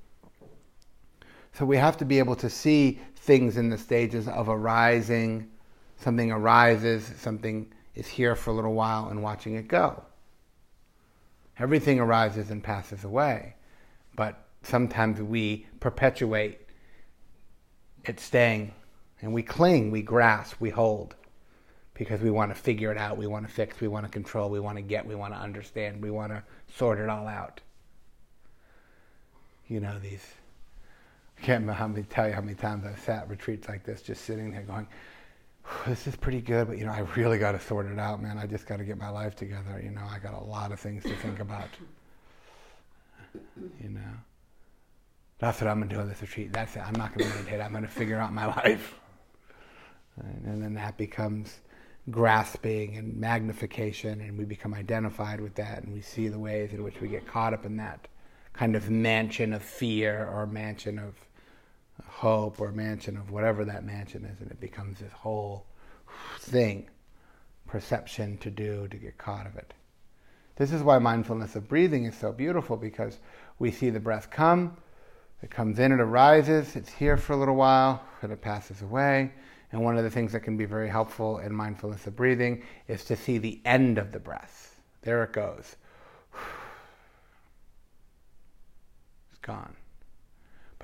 So 1.54 1.66
we 1.66 1.78
have 1.78 1.98
to 1.98 2.06
be 2.06 2.20
able 2.20 2.36
to 2.38 2.50
see 2.50 3.00
things 3.26 3.58
in 3.58 3.70
the 3.70 3.78
stages 3.78 4.28
of 4.28 4.50
arising. 4.50 5.50
Something 5.98 6.32
arises, 6.32 7.12
something 7.18 7.72
is 7.96 8.08
here 8.08 8.36
for 8.36 8.52
a 8.52 8.54
little 8.54 8.74
while, 8.74 9.08
and 9.10 9.24
watching 9.24 9.56
it 9.56 9.68
go. 9.68 10.04
Everything 11.58 12.00
arises 12.00 12.52
and 12.52 12.64
passes 12.64 13.04
away. 13.04 13.56
But 14.16 14.46
sometimes 14.64 15.22
we 15.22 15.66
perpetuate 15.80 16.60
it 18.04 18.20
staying 18.20 18.74
and 19.22 19.34
we 19.34 19.42
cling, 19.42 19.92
we 19.92 20.02
grasp, 20.02 20.60
we 20.60 20.70
hold 20.70 21.16
because 21.94 22.20
we 22.20 22.30
want 22.30 22.54
to 22.54 22.62
figure 22.62 22.92
it 22.92 22.98
out, 22.98 23.18
we 23.18 23.26
want 23.26 23.48
to 23.48 23.54
fix, 23.54 23.80
we 23.80 23.88
want 23.88 24.06
to 24.06 24.12
control, 24.12 24.50
we 24.50 24.60
want 24.60 24.78
to 24.78 24.82
get, 24.82 25.06
we 25.06 25.16
want 25.16 25.34
to 25.34 25.40
understand, 25.40 26.04
we 26.04 26.12
want 26.12 26.32
to 26.32 26.44
sort 26.76 27.00
it 27.00 27.10
all 27.10 27.26
out. 27.26 27.62
You 29.68 29.80
know, 29.80 29.98
these, 30.00 30.26
I 31.38 31.42
can't 31.42 31.62
remember 31.62 31.74
how 31.74 31.88
many, 31.88 32.04
tell 32.04 32.28
you 32.28 32.34
how 32.34 32.42
many 32.42 32.56
times 32.56 32.86
I've 32.86 33.00
sat 33.00 33.30
retreats 33.30 33.68
like 33.68 33.84
this, 33.84 34.02
just 34.02 34.26
sitting 34.26 34.52
there 34.52 34.64
going, 34.64 34.88
this 35.88 36.08
is 36.08 36.16
pretty 36.16 36.42
good, 36.42 36.68
but 36.68 36.78
you 36.78 36.86
know, 36.86 36.92
I 36.92 37.00
really 37.16 37.38
got 37.38 37.54
to 37.54 37.60
sort 37.60 37.88
it 37.88 38.00
out, 38.00 38.22
man. 38.22 38.38
I 38.38 38.46
just 38.46 38.68
got 38.68 38.78
to 38.78 38.84
get 38.84 38.98
my 38.98 39.10
life 39.10 39.36
together. 39.36 39.82
You 39.84 39.92
know, 39.92 40.04
I 40.10 40.20
got 40.20 40.34
a 40.34 40.44
lot 40.44 40.72
of 40.72 40.80
things 40.80 41.04
to 41.04 41.16
think 41.16 41.40
about. 41.40 41.70
You 43.82 43.90
know, 43.90 44.02
that's 45.40 45.60
what 45.60 45.70
I'm 45.70 45.80
gonna 45.80 45.94
do 45.94 46.00
on 46.00 46.08
this 46.08 46.22
retreat. 46.22 46.54
That's 46.54 46.76
it. 46.76 46.80
I'm 46.80 46.96
not 46.96 47.16
gonna 47.18 47.30
meditate. 47.30 47.60
I'm 47.60 47.74
gonna 47.74 47.88
figure 47.88 48.18
out 48.18 48.34
my 48.34 48.46
life. 48.64 48.96
And 50.18 50.64
then 50.64 50.74
that 50.76 50.98
becomes 50.98 51.60
grasping 52.10 52.98
and 52.98 53.18
magnification, 53.18 54.22
and 54.22 54.38
we 54.38 54.46
become 54.46 54.74
identified 54.74 55.42
with 55.42 55.56
that, 55.56 55.84
and 55.84 55.94
we 55.94 56.02
see 56.02 56.30
the 56.30 56.40
ways 56.40 56.72
in 56.72 56.84
which 56.84 57.02
we 57.02 57.08
get 57.08 57.28
caught 57.28 57.54
up 57.54 57.66
in 57.66 57.76
that 57.78 58.08
kind 58.54 58.76
of 58.76 58.90
mansion 58.90 59.52
of 59.52 59.62
fear 59.62 60.30
or 60.32 60.46
mansion 60.46 60.98
of 60.98 61.16
hope 62.04 62.60
or 62.60 62.72
mansion 62.72 63.18
of 63.18 63.32
whatever 63.32 63.66
that 63.66 63.86
mansion 63.86 64.26
is, 64.26 64.42
and 64.42 64.52
it 64.52 64.60
becomes 64.60 65.00
this 65.00 65.12
whole 65.12 65.66
thing, 66.40 66.90
perception 67.68 68.38
to 68.40 68.50
do, 68.50 68.88
to 68.90 68.98
get 68.98 69.18
caught 69.18 69.46
of 69.46 69.56
it. 69.56 69.74
This 70.56 70.72
is 70.72 70.84
why 70.84 71.00
mindfulness 71.00 71.56
of 71.56 71.68
breathing 71.68 72.06
is 72.06 72.18
so 72.18 72.32
beautiful 72.32 72.78
because 72.78 73.20
we 73.60 73.72
see 73.72 73.90
the 73.90 74.00
breath 74.00 74.30
come, 74.30 74.78
it 75.42 75.52
comes 75.52 75.80
in, 75.80 75.92
it 75.92 76.00
arises, 76.00 76.76
it's 76.76 76.92
here 76.92 77.18
for 77.18 77.34
a 77.34 77.38
little 77.38 77.56
while, 77.56 78.02
and 78.22 78.32
it 78.32 78.42
passes 78.42 78.82
away. 78.82 79.32
And 79.72 79.84
one 79.84 79.98
of 79.98 80.04
the 80.04 80.10
things 80.10 80.32
that 80.32 80.40
can 80.40 80.58
be 80.58 80.66
very 80.66 80.90
helpful 80.90 81.40
in 81.40 81.54
mindfulness 81.54 82.08
of 82.08 82.16
breathing 82.16 82.64
is 82.88 83.04
to 83.06 83.16
see 83.16 83.38
the 83.38 83.62
end 83.66 83.98
of 83.98 84.12
the 84.12 84.20
breath. 84.20 84.80
There 85.02 85.24
it 85.24 85.34
goes. 85.34 85.76
It's 89.32 89.40
gone. 89.42 89.76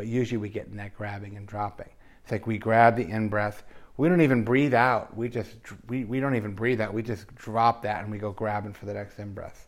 But 0.02 0.08
usually 0.08 0.40
we 0.40 0.50
get 0.50 0.66
in 0.66 0.78
that 0.78 0.98
grabbing 0.98 1.38
and 1.38 1.46
dropping. 1.46 1.92
It's 2.24 2.32
like 2.32 2.48
we 2.48 2.58
grab 2.58 2.96
the 2.96 3.08
in 3.08 3.30
breath. 3.30 3.62
We 3.98 4.10
don't 4.10 4.22
even 4.22 4.44
breathe 4.44 4.74
out. 4.74 5.16
We 5.16 5.30
just 5.30 5.58
we, 5.90 6.06
we 6.06 6.20
don't 6.20 6.34
even 6.34 6.56
breathe 6.56 6.82
out. 6.82 6.92
We 6.92 7.04
just 7.04 7.28
drop 7.36 7.84
that 7.84 8.02
and 8.02 8.12
we 8.12 8.18
go 8.18 8.32
grabbing 8.32 8.74
for 8.74 8.88
the 8.88 8.96
next 8.96 9.20
in 9.20 9.36
breath. 9.36 9.68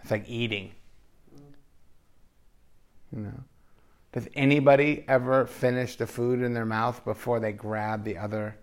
It's 0.00 0.12
like 0.12 0.28
eating. 0.28 0.74
You 3.12 3.22
know. 3.22 3.40
Does 4.12 4.28
anybody 4.36 5.04
ever 5.08 5.44
finish 5.44 5.96
the 5.96 6.06
food 6.06 6.40
in 6.40 6.54
their 6.54 6.64
mouth 6.64 7.04
before 7.04 7.40
they 7.40 7.50
grab 7.50 8.04
the 8.04 8.16
other? 8.16 8.56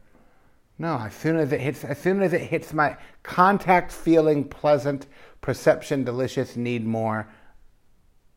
No, 0.80 0.98
as 0.98 1.14
soon 1.14 1.36
as 1.36 1.52
it 1.52 1.60
hits 1.60 1.84
as 1.84 1.98
soon 1.98 2.22
as 2.22 2.32
it 2.32 2.40
hits 2.40 2.72
my 2.72 2.96
contact 3.22 3.92
feeling 3.92 4.46
pleasant, 4.46 5.08
perception 5.42 6.06
delicious, 6.06 6.56
need 6.56 6.86
more, 6.86 7.28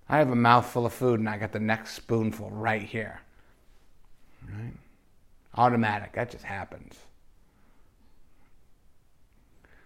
I 0.09 0.19
have 0.19 0.31
a 0.31 0.37
mouthful 0.37 0.87
of 0.87 0.93
food 0.93 1.21
and 1.21 1.29
I 1.29 1.38
got 1.38 1.53
the 1.53 1.61
next 1.61 1.95
spoonful 1.95 2.51
right 2.51 2.83
here. 2.83 3.21
Right? 4.47 4.75
Automatic. 5.57 6.12
That 6.12 6.31
just 6.31 6.45
happens. 6.45 6.95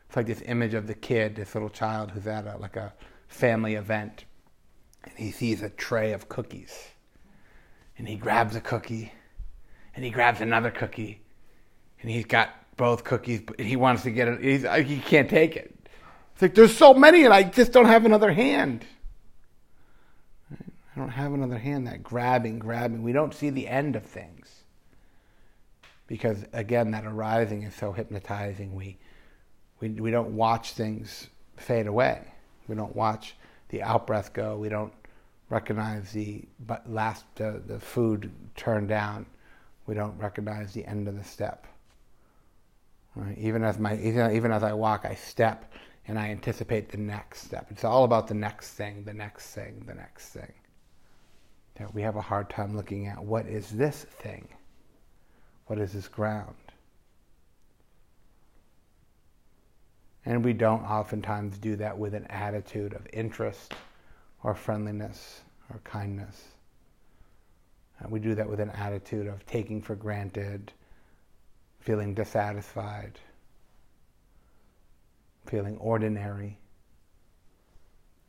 It's 0.07 0.17
like 0.17 0.27
this 0.27 0.43
image 0.47 0.75
of 0.75 0.87
the 0.87 0.95
kid, 0.95 1.37
this 1.37 1.55
little 1.55 1.69
child 1.69 2.11
who's 2.11 2.27
at 2.27 2.47
a, 2.47 2.57
like 2.57 2.77
a 2.77 2.95
family 3.29 3.75
event, 3.75 4.25
and 5.05 5.13
he 5.17 5.31
sees 5.31 5.63
a 5.63 5.69
tray 5.69 6.13
of 6.13 6.31
cookies, 6.31 6.89
and 7.99 8.09
he 8.09 8.17
grabs 8.17 8.57
a 8.57 8.61
cookie, 8.63 9.13
and 9.95 10.03
he 10.03 10.11
grabs 10.11 10.41
another 10.41 10.71
cookie, 10.71 11.21
and 12.01 12.11
he's 12.11 12.25
got 12.25 12.49
both 12.79 13.05
cookies, 13.05 13.43
but 13.43 13.61
he 13.61 13.77
wants 13.77 14.03
to 14.05 14.11
get 14.11 14.29
it. 14.29 14.87
He 14.87 14.99
can't 14.99 15.29
take 15.29 15.57
it. 15.57 15.77
It's 16.33 16.41
like 16.41 16.55
there's 16.55 16.75
so 16.75 16.95
many, 16.95 17.27
and 17.27 17.35
I 17.35 17.43
just 17.43 17.73
don't 17.73 17.85
have 17.85 18.07
another 18.07 18.33
hand. 18.33 18.87
I 20.99 21.01
don't 21.01 21.11
have 21.11 21.33
another 21.33 21.59
hand. 21.59 21.87
That 21.87 22.03
grabbing, 22.03 22.59
grabbing. 22.59 23.05
We 23.05 23.13
don't 23.13 23.33
see 23.33 23.51
the 23.51 23.69
end 23.69 23.95
of 23.95 24.03
things 24.05 24.65
because 26.09 26.45
again, 26.53 26.91
that 26.91 27.05
arising 27.07 27.63
is 27.63 27.73
so 27.73 27.93
hypnotizing. 27.93 28.75
We 28.75 28.99
we 29.79 29.91
we 29.91 30.11
don't 30.11 30.31
watch 30.31 30.73
things 30.73 31.29
fade 31.57 31.87
away. 31.87 32.33
We 32.67 32.75
don't 32.75 32.97
watch 32.97 33.37
the 33.69 33.81
outbreath 33.81 34.33
go. 34.33 34.57
We 34.57 34.69
don't 34.69 34.93
recognize 35.51 36.11
the 36.11 36.43
last 36.89 37.27
uh, 37.41 37.59
the 37.65 37.79
food 37.79 38.33
turn 38.57 38.89
down. 38.89 39.25
We 39.87 39.95
don't 39.95 40.19
recognize 40.19 40.73
the 40.73 40.85
end 40.85 41.07
of 41.07 41.17
the 41.17 41.23
step. 41.23 41.69
Right? 43.15 43.39
Even 43.39 43.63
as 43.63 43.79
my 43.79 43.97
even 43.99 44.51
as 44.51 44.65
I 44.65 44.73
walk, 44.73 45.05
I 45.05 45.15
step 45.15 45.73
and 46.09 46.19
I 46.19 46.31
anticipate 46.31 46.89
the 46.89 46.99
next 46.99 47.43
step. 47.43 47.69
It's 47.71 47.85
all 47.85 48.03
about 48.03 48.27
the 48.27 48.35
next 48.35 48.73
thing, 48.73 49.05
the 49.05 49.15
next 49.15 49.55
thing, 49.55 49.85
the 49.87 49.95
next 49.95 50.31
thing. 50.31 50.53
That 51.79 51.95
we 51.95 52.03
have 52.03 52.17
a 52.17 52.21
hard 52.21 52.51
time 52.51 52.77
looking 52.77 53.07
at 53.07 53.25
what 53.25 53.47
is 53.47 53.71
this 53.71 54.05
thing? 54.05 54.49
What 55.67 55.79
is 55.79 55.93
this 55.93 56.09
ground? 56.09 56.57
And 60.25 60.45
we 60.45 60.53
don't 60.53 60.83
oftentimes 60.83 61.57
do 61.59 61.77
that 61.77 61.97
with 61.97 62.15
an 62.15 62.27
attitude 62.27 62.93
of 62.93 63.07
interest 63.13 63.75
or 64.43 64.55
friendliness 64.55 65.41
or 65.71 65.81
kindness. 65.85 66.49
Uh, 68.03 68.09
we 68.09 68.21
do 68.21 68.35
that 68.35 68.49
with 68.49 68.61
an 68.61 68.71
attitude 68.71 69.27
of 69.27 69.47
taking 69.47 69.81
for 69.81 69.95
granted, 69.95 70.73
feeling 71.81 72.15
dissatisfied, 72.15 73.19
feeling 75.47 75.77
ordinary, 75.79 76.59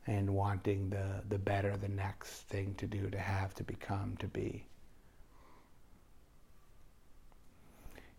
and 0.06 0.34
wanting 0.34 0.90
the, 0.90 1.22
the 1.28 1.38
better, 1.38 1.76
the 1.76 1.88
next 1.88 2.48
thing 2.48 2.74
to 2.78 2.86
do, 2.86 3.10
to 3.10 3.18
have, 3.18 3.54
to 3.54 3.62
become, 3.62 4.16
to 4.18 4.26
be. 4.26 4.66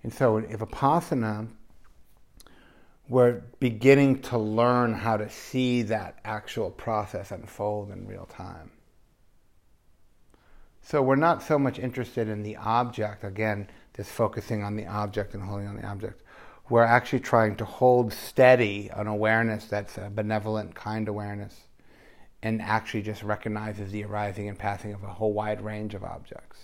And 0.04 0.14
so, 0.14 0.38
if 0.38 0.60
Vipassana, 0.60 1.48
we're 3.08 3.42
beginning 3.60 4.22
to 4.22 4.38
learn 4.38 4.94
how 4.94 5.18
to 5.18 5.30
see 5.30 5.82
that 5.84 6.20
actual 6.24 6.72
process 6.72 7.32
unfold 7.32 7.92
in 7.92 8.08
real 8.08 8.26
time. 8.26 8.72
So, 10.82 11.02
we're 11.02 11.16
not 11.16 11.44
so 11.44 11.60
much 11.60 11.78
interested 11.78 12.28
in 12.28 12.42
the 12.42 12.56
object, 12.58 13.24
again, 13.24 13.68
just 13.96 14.10
focusing 14.10 14.64
on 14.64 14.76
the 14.76 14.88
object 14.88 15.34
and 15.34 15.44
holding 15.44 15.68
on 15.68 15.76
the 15.76 15.86
object. 15.86 16.24
We're 16.70 16.84
actually 16.84 17.20
trying 17.20 17.58
to 17.58 17.66
hold 17.66 18.14
steady 18.14 18.90
an 18.96 19.06
awareness 19.06 19.66
that's 19.66 19.98
a 19.98 20.10
benevolent, 20.10 20.74
kind 20.74 21.08
awareness, 21.08 21.68
and 22.44 22.62
actually 22.62 23.02
just 23.02 23.24
recognizes 23.24 23.92
the 23.92 24.04
arising 24.04 24.50
and 24.50 24.58
passing 24.58 24.94
of 24.94 25.04
a 25.04 25.08
whole 25.08 25.34
wide 25.34 25.62
range 25.62 25.94
of 25.94 26.04
objects. 26.04 26.60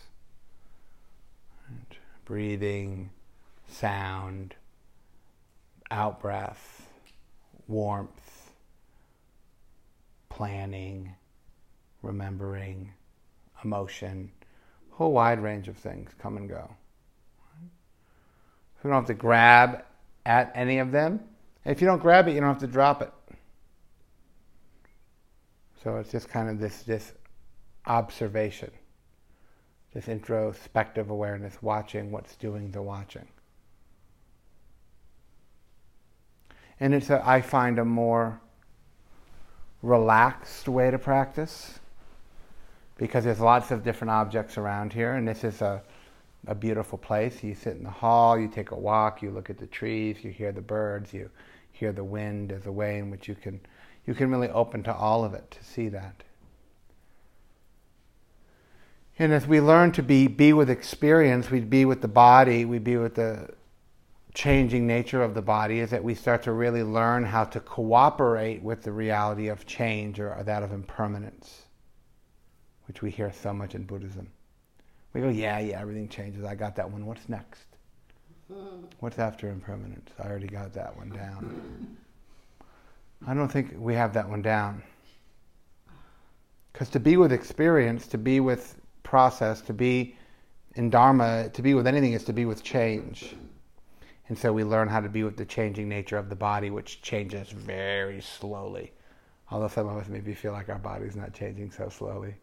Right. 1.70 1.98
Breathing, 2.26 3.12
sound, 3.68 4.56
out 5.92 6.20
breath, 6.20 6.88
warmth, 7.68 8.52
planning, 10.30 11.14
remembering, 12.02 12.94
emotion, 13.64 14.32
whole 14.92 15.12
wide 15.12 15.40
range 15.40 15.68
of 15.68 15.78
things 15.78 16.12
come 16.20 16.38
and 16.38 16.50
go. 16.50 16.70
So 18.76 18.88
you 18.88 18.90
don't 18.90 19.02
have 19.02 19.08
to 19.08 19.14
grab 19.14 19.84
at 20.26 20.52
any 20.56 20.80
of 20.80 20.92
them. 20.92 21.20
If 21.66 21.82
you 21.82 21.88
don't 21.88 22.02
grab 22.02 22.28
it, 22.28 22.34
you 22.34 22.40
don't 22.40 22.50
have 22.50 22.60
to 22.60 22.68
drop 22.68 23.02
it. 23.02 23.12
So 25.84 25.98
it's 25.98 26.12
just 26.12 26.30
kind 26.30 26.50
of 26.50 26.60
this 26.60 26.84
this 26.84 27.14
observation, 27.86 28.72
this 29.94 30.08
introspective 30.08 31.10
awareness, 31.10 31.58
watching 31.62 32.12
what's 32.12 32.36
doing 32.36 32.72
the 32.72 32.82
watching. 32.82 33.28
and 36.80 36.94
it's 36.94 37.10
a, 37.10 37.28
I 37.28 37.42
find 37.42 37.80
a 37.80 37.86
more 37.86 38.40
relaxed 39.82 40.68
way 40.68 40.92
to 40.92 40.98
practice 40.98 41.80
because 42.98 43.24
there's 43.24 43.40
lots 43.40 43.72
of 43.72 43.84
different 43.84 44.12
objects 44.12 44.58
around 44.58 44.94
here, 44.94 45.14
and 45.14 45.28
this 45.28 45.44
is 45.44 45.62
a 45.62 45.82
a 46.46 46.56
beautiful 46.56 46.98
place. 46.98 47.44
You 47.44 47.56
sit 47.56 47.76
in 47.76 47.84
the 47.84 47.90
hall, 47.90 48.40
you 48.40 48.48
take 48.48 48.72
a 48.72 48.76
walk, 48.76 49.22
you 49.22 49.32
look 49.32 49.50
at 49.50 49.58
the 49.58 49.68
trees, 49.68 50.24
you 50.24 50.32
hear 50.32 50.54
the 50.54 50.62
birds, 50.62 51.12
you 51.14 51.30
hear 51.74 51.92
the 51.92 52.04
wind. 52.04 52.52
There's 52.52 52.68
a 52.68 52.72
way 52.72 53.00
in 53.00 53.10
which 53.10 53.28
you 53.28 53.36
can 53.36 53.60
you 54.08 54.16
can 54.16 54.32
really 54.32 54.50
open 54.50 54.82
to 54.84 54.96
all 54.96 55.24
of 55.24 55.34
it 55.34 55.52
to 55.52 55.64
see 55.64 55.90
that. 55.90 56.24
And 59.20 59.34
as 59.34 59.46
we 59.46 59.60
learn 59.60 59.92
to 59.94 60.04
be 60.04 60.28
be 60.28 60.54
with 60.54 60.70
experience, 60.70 61.52
we'd 61.52 61.70
be 61.70 61.86
with 61.86 62.02
the 62.02 62.08
body, 62.08 62.66
we'd 62.66 62.84
be 62.84 62.98
with 62.98 63.16
the 63.16 63.50
changing 64.34 64.86
nature 64.86 65.24
of 65.24 65.34
the 65.34 65.42
body 65.42 65.80
is 65.80 65.90
that 65.90 66.04
we 66.04 66.14
start 66.14 66.44
to 66.44 66.52
really 66.52 66.84
learn 66.84 67.24
how 67.26 67.44
to 67.44 67.60
cooperate 67.60 68.62
with 68.62 68.84
the 68.84 68.92
reality 68.92 69.48
of 69.48 69.66
change 69.66 70.20
or, 70.20 70.42
that 70.46 70.62
of 70.62 70.72
impermanence, 70.72 71.64
which 72.88 73.02
we 73.02 73.10
hear 73.10 73.34
so 73.34 73.52
much 73.52 73.74
in 73.74 73.84
Buddhism. 73.84 74.30
We 75.14 75.22
go, 75.22 75.30
yeah, 75.30 75.58
yeah, 75.58 75.82
everything 75.82 76.08
changes. 76.08 76.46
I 76.46 76.54
got 76.54 76.76
that 76.76 76.90
one. 76.90 77.08
What's 77.08 77.28
next? 77.28 77.66
What's 79.00 79.18
after 79.18 79.50
impermanence? 79.50 80.12
I 80.20 80.28
already 80.28 80.48
got 80.48 80.72
that 80.74 80.96
one 80.96 81.10
down. 81.10 81.98
I 83.28 83.34
don't 83.34 83.52
think 83.52 83.76
we 83.78 83.94
have 83.94 84.14
that 84.14 84.30
one 84.30 84.42
down. 84.42 84.82
Because 86.72 86.88
to 86.90 87.00
be 87.00 87.18
with 87.18 87.34
experience, 87.34 88.08
to 88.08 88.18
be 88.18 88.40
with 88.40 88.80
process, 89.04 89.60
to 89.62 89.74
be 89.74 90.16
in 90.76 90.90
Dharma, 90.90 91.50
to 91.50 91.62
be 91.62 91.74
with 91.74 91.88
anything 91.88 92.14
is 92.14 92.24
to 92.24 92.34
be 92.34 92.46
with 92.46 92.64
change. 92.64 93.36
And 94.30 94.38
so 94.38 94.54
we 94.54 94.64
learn 94.64 94.88
how 94.88 95.02
to 95.02 95.10
be 95.10 95.24
with 95.24 95.36
the 95.36 95.46
changing 95.46 95.90
nature 95.90 96.18
of 96.18 96.30
the 96.30 96.36
body, 96.36 96.70
which 96.70 97.02
changes 97.02 97.50
very 97.50 98.22
slowly. 98.22 98.94
Although 99.52 99.68
some 99.68 99.88
of 99.88 99.98
us 99.98 100.08
maybe 100.08 100.34
feel 100.34 100.54
like 100.54 100.70
our 100.70 100.80
body's 100.80 101.16
not 101.16 101.34
changing 101.34 101.72
so 101.72 101.90
slowly. 101.90 102.36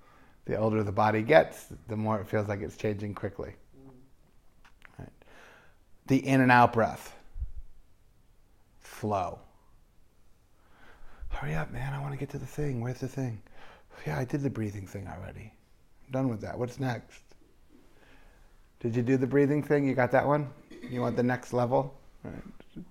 The 0.44 0.56
older 0.56 0.82
the 0.82 0.92
body 0.92 1.22
gets, 1.22 1.68
the 1.88 1.96
more 1.96 2.20
it 2.20 2.28
feels 2.28 2.48
like 2.48 2.60
it's 2.60 2.76
changing 2.76 3.14
quickly. 3.14 3.54
Right. 4.98 5.12
The 6.08 6.26
in 6.26 6.42
and 6.42 6.52
out 6.52 6.74
breath. 6.74 7.16
Flow. 8.80 9.38
Hurry 11.34 11.54
up, 11.54 11.70
man. 11.72 11.92
I 11.92 12.00
want 12.00 12.12
to 12.12 12.18
get 12.18 12.30
to 12.30 12.38
the 12.38 12.46
thing. 12.46 12.80
Where's 12.80 13.00
the 13.00 13.08
thing? 13.08 13.42
Yeah, 14.06 14.18
I 14.18 14.24
did 14.24 14.42
the 14.42 14.50
breathing 14.50 14.86
thing 14.86 15.08
already. 15.08 15.52
I'm 16.06 16.12
done 16.12 16.28
with 16.28 16.40
that. 16.42 16.58
What's 16.58 16.78
next? 16.78 17.22
Did 18.80 18.94
you 18.94 19.02
do 19.02 19.16
the 19.16 19.26
breathing 19.26 19.62
thing? 19.62 19.86
You 19.86 19.94
got 19.94 20.10
that 20.12 20.26
one? 20.26 20.48
You 20.88 21.00
want 21.00 21.16
the 21.16 21.22
next 21.22 21.52
level? 21.52 21.98
Right. 22.22 22.84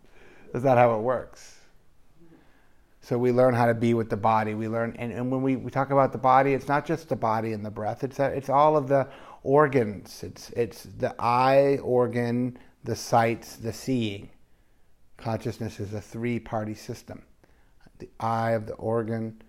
That's 0.51 0.65
not 0.65 0.77
how 0.77 0.95
it 0.97 1.01
works. 1.01 1.59
So 3.01 3.17
we 3.17 3.31
learn 3.31 3.53
how 3.53 3.65
to 3.65 3.73
be 3.73 3.93
with 3.93 4.09
the 4.09 4.17
body. 4.17 4.53
We 4.53 4.67
learn, 4.67 4.95
and, 4.97 5.11
and 5.11 5.31
when 5.31 5.41
we, 5.41 5.55
we 5.55 5.71
talk 5.71 5.91
about 5.91 6.11
the 6.11 6.17
body, 6.17 6.53
it's 6.53 6.67
not 6.67 6.85
just 6.85 7.09
the 7.09 7.15
body 7.15 7.53
and 7.53 7.65
the 7.65 7.71
breath. 7.71 8.03
It's 8.03 8.19
a, 8.19 8.25
it's 8.25 8.49
all 8.49 8.77
of 8.77 8.87
the 8.87 9.07
organs. 9.43 10.23
It's 10.23 10.49
it's 10.51 10.83
the 10.83 11.13
eye 11.19 11.79
organ, 11.83 12.57
the 12.83 12.95
sights, 12.95 13.57
the 13.57 13.73
seeing. 13.73 14.29
Consciousness 15.17 15.79
is 15.79 15.93
a 15.93 16.01
three-party 16.01 16.75
system: 16.75 17.23
the 18.03 18.25
eye 18.25 18.51
of 18.51 18.65
the 18.65 18.73
organ, 18.73 19.41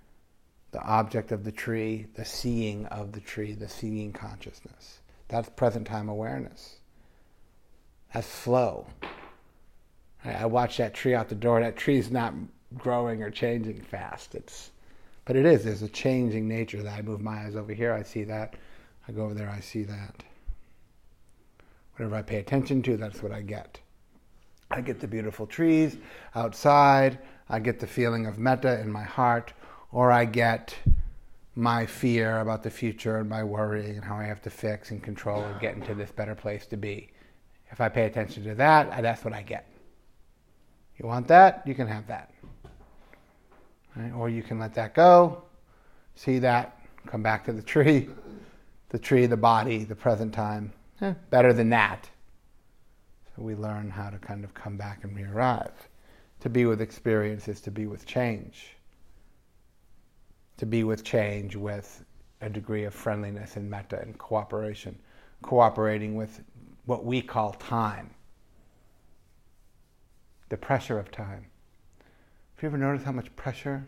the 0.70 0.80
object 0.82 1.32
of 1.32 1.42
the 1.42 1.50
tree, 1.50 2.06
the 2.14 2.24
seeing 2.24 2.86
of 2.86 3.10
the 3.10 3.20
tree, 3.20 3.52
the 3.52 3.68
seeing 3.68 4.12
consciousness. 4.12 5.00
That's 5.26 5.48
present 5.50 5.88
time 5.88 6.08
awareness. 6.08 6.76
That's 8.12 8.28
flow. 8.28 8.86
I 10.24 10.46
watch 10.46 10.76
that 10.76 10.94
tree 10.94 11.14
out 11.14 11.28
the 11.28 11.34
door. 11.34 11.60
That 11.60 11.76
tree's 11.76 12.12
not 12.12 12.32
growing 12.78 13.22
or 13.22 13.30
changing 13.30 13.82
fast. 13.82 14.36
It's, 14.36 14.70
but 15.24 15.34
it 15.34 15.44
is. 15.44 15.64
There's 15.64 15.82
a 15.82 15.88
changing 15.88 16.46
nature 16.46 16.82
that 16.82 16.96
I 16.96 17.02
move 17.02 17.20
my 17.20 17.44
eyes 17.44 17.56
over 17.56 17.72
here. 17.72 17.92
I 17.92 18.04
see 18.04 18.22
that. 18.24 18.54
I 19.08 19.12
go 19.12 19.24
over 19.24 19.34
there. 19.34 19.50
I 19.50 19.60
see 19.60 19.82
that. 19.82 20.22
Whatever 21.96 22.16
I 22.16 22.22
pay 22.22 22.36
attention 22.36 22.82
to, 22.82 22.96
that's 22.96 23.20
what 23.20 23.32
I 23.32 23.42
get. 23.42 23.80
I 24.70 24.80
get 24.80 25.00
the 25.00 25.08
beautiful 25.08 25.46
trees 25.46 25.96
outside. 26.34 27.18
I 27.48 27.58
get 27.58 27.80
the 27.80 27.86
feeling 27.86 28.26
of 28.26 28.38
metta 28.38 28.80
in 28.80 28.90
my 28.90 29.02
heart, 29.02 29.52
or 29.92 30.10
I 30.10 30.24
get 30.24 30.74
my 31.54 31.86
fear 31.86 32.40
about 32.40 32.62
the 32.62 32.70
future 32.70 33.18
and 33.18 33.28
my 33.28 33.44
worrying 33.44 33.96
and 33.96 34.04
how 34.04 34.16
I 34.16 34.24
have 34.24 34.42
to 34.42 34.50
fix 34.50 34.90
and 34.90 35.02
control 35.02 35.42
and 35.42 35.60
get 35.60 35.74
into 35.74 35.94
this 35.94 36.10
better 36.10 36.34
place 36.34 36.66
to 36.66 36.76
be. 36.76 37.10
If 37.70 37.80
I 37.80 37.88
pay 37.88 38.06
attention 38.06 38.44
to 38.44 38.54
that, 38.56 39.02
that's 39.02 39.24
what 39.24 39.34
I 39.34 39.42
get. 39.42 39.68
You 40.98 41.06
want 41.06 41.28
that? 41.28 41.62
You 41.66 41.74
can 41.74 41.86
have 41.86 42.06
that. 42.06 42.32
Right? 43.96 44.12
Or 44.12 44.28
you 44.28 44.42
can 44.42 44.58
let 44.58 44.74
that 44.74 44.94
go, 44.94 45.42
see 46.14 46.38
that, 46.40 46.80
come 47.06 47.22
back 47.22 47.44
to 47.44 47.52
the 47.52 47.62
tree, 47.62 48.08
the 48.88 48.98
tree, 48.98 49.26
the 49.26 49.36
body, 49.36 49.84
the 49.84 49.96
present 49.96 50.32
time. 50.32 50.72
Eh, 51.00 51.14
better 51.30 51.52
than 51.52 51.70
that. 51.70 52.08
So 53.34 53.42
we 53.42 53.54
learn 53.54 53.90
how 53.90 54.10
to 54.10 54.18
kind 54.18 54.44
of 54.44 54.54
come 54.54 54.76
back 54.76 55.02
and 55.02 55.14
re-arrive. 55.16 55.72
To 56.44 56.50
be 56.50 56.66
with 56.66 56.82
experience 56.82 57.48
is 57.48 57.62
to 57.62 57.70
be 57.70 57.86
with 57.86 58.04
change. 58.04 58.76
To 60.58 60.66
be 60.66 60.84
with 60.84 61.02
change 61.02 61.56
with 61.56 62.04
a 62.42 62.50
degree 62.50 62.84
of 62.84 62.92
friendliness 62.92 63.56
and 63.56 63.70
metta 63.70 63.98
and 64.02 64.18
cooperation, 64.18 64.98
cooperating 65.40 66.16
with 66.16 66.42
what 66.84 67.02
we 67.02 67.22
call 67.22 67.52
time, 67.54 68.10
the 70.50 70.58
pressure 70.58 70.98
of 70.98 71.10
time. 71.10 71.46
Have 72.56 72.62
you 72.62 72.68
ever 72.68 72.76
noticed 72.76 73.06
how 73.06 73.12
much 73.12 73.34
pressure 73.36 73.86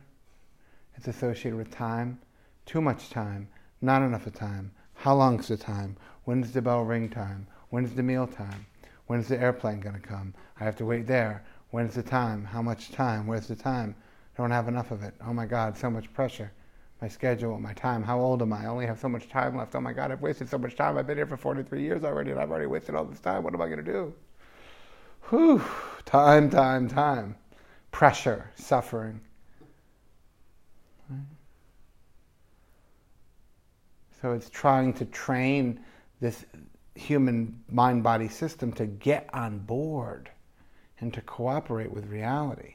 is 0.97 1.07
associated 1.07 1.59
with 1.59 1.71
time? 1.71 2.19
Too 2.65 2.81
much 2.81 3.11
time, 3.11 3.49
not 3.83 4.01
enough 4.01 4.27
of 4.27 4.33
time. 4.33 4.71
How 4.95 5.15
long's 5.15 5.49
the 5.49 5.59
time? 5.59 5.95
When's 6.25 6.53
the 6.53 6.63
bell 6.63 6.85
ring 6.85 7.11
time? 7.11 7.49
When's 7.69 7.93
the 7.93 8.03
meal 8.03 8.27
time? 8.27 8.65
When's 9.09 9.29
the 9.29 9.39
airplane 9.39 9.81
going 9.81 10.01
to 10.01 10.01
come? 10.01 10.33
I 10.59 10.65
have 10.65 10.77
to 10.77 10.87
wait 10.87 11.07
there. 11.07 11.45
When's 11.77 11.95
the 11.95 12.03
time? 12.03 12.43
How 12.43 12.63
much 12.63 12.91
time? 12.91 13.27
Where's 13.27 13.49
the 13.49 13.55
time? 13.55 13.95
I 14.35 14.41
don't 14.41 14.51
have 14.51 14.67
enough 14.67 14.93
of 14.93 15.03
it. 15.03 15.13
Oh 15.21 15.35
my 15.35 15.45
God, 15.45 15.77
so 15.77 15.91
much 15.91 16.11
pressure. 16.15 16.51
My 17.03 17.09
schedule, 17.09 17.61
my 17.61 17.75
time. 17.75 18.03
How 18.03 18.19
old 18.19 18.41
am 18.41 18.55
I? 18.55 18.63
I 18.63 18.67
only 18.69 18.87
have 18.87 18.99
so 18.99 19.11
much 19.11 19.29
time 19.29 19.59
left. 19.59 19.75
Oh 19.75 19.83
my 19.83 19.93
God, 19.93 20.11
I've 20.11 20.23
wasted 20.23 20.49
so 20.49 20.57
much 20.57 20.75
time. 20.75 20.97
I've 20.97 21.07
been 21.07 21.19
here 21.19 21.27
for 21.27 21.37
43 21.37 21.83
years 21.83 22.03
already 22.03 22.31
and 22.31 22.41
I've 22.41 22.51
already 22.51 22.65
wasted 22.65 22.95
all 22.95 23.05
this 23.05 23.21
time. 23.21 23.43
What 23.43 23.53
am 23.53 23.61
I 23.61 23.67
going 23.67 23.85
to 23.85 23.93
do? 23.93 24.15
Whew. 25.29 25.63
Time, 26.07 26.49
time, 26.49 26.89
time. 26.89 27.37
Pressure, 27.91 28.51
suffering. 28.55 29.21
So 34.23 34.33
it's 34.33 34.49
trying 34.49 34.95
to 34.95 35.05
train 35.05 35.81
this 36.23 36.47
human 36.95 37.63
mind 37.71 38.03
body 38.03 38.29
system 38.29 38.73
to 38.73 38.87
get 38.87 39.29
on 39.35 39.59
board 39.59 40.31
and 41.01 41.13
to 41.15 41.21
cooperate 41.21 41.93
with 41.93 42.07
reality. 42.07 42.75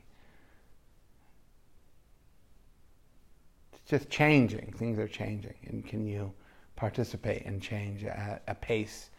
It's 3.73 3.89
just 3.89 4.09
changing. 4.09 4.73
Things 4.77 4.99
are 4.99 5.07
changing. 5.07 5.55
And 5.67 5.85
can 5.85 6.05
you 6.05 6.33
participate 6.75 7.43
in 7.43 7.59
change 7.59 8.03
at 8.03 8.43
a 8.47 8.55
pace 8.55 9.09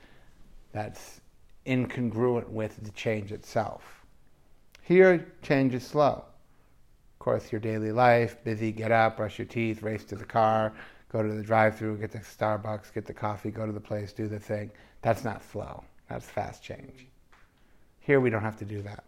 that's 0.72 1.20
incongruent 1.66 2.48
with 2.48 2.82
the 2.82 2.90
change 2.92 3.32
itself? 3.32 4.04
Here, 4.82 5.32
change 5.42 5.74
is 5.74 5.86
slow. 5.86 6.24
Of 7.12 7.18
course, 7.18 7.52
your 7.52 7.60
daily 7.60 7.92
life, 7.92 8.42
busy, 8.42 8.72
get 8.72 8.90
up, 8.90 9.16
brush 9.16 9.38
your 9.38 9.46
teeth, 9.46 9.82
race 9.82 10.04
to 10.06 10.16
the 10.16 10.24
car, 10.24 10.72
go 11.12 11.22
to 11.22 11.32
the 11.32 11.42
drive-through, 11.42 11.98
get 11.98 12.10
the 12.10 12.18
Starbucks, 12.18 12.92
get 12.92 13.06
the 13.06 13.14
coffee, 13.14 13.50
go 13.50 13.64
to 13.64 13.72
the 13.72 13.80
place, 13.80 14.12
do 14.12 14.26
the 14.26 14.40
thing. 14.40 14.72
That's 15.02 15.22
not 15.22 15.42
slow. 15.52 15.84
That's 16.08 16.28
fast 16.28 16.64
change. 16.64 17.06
Here 18.02 18.20
we 18.20 18.30
don't 18.30 18.42
have 18.42 18.58
to 18.58 18.64
do 18.64 18.82
that. 18.82 19.04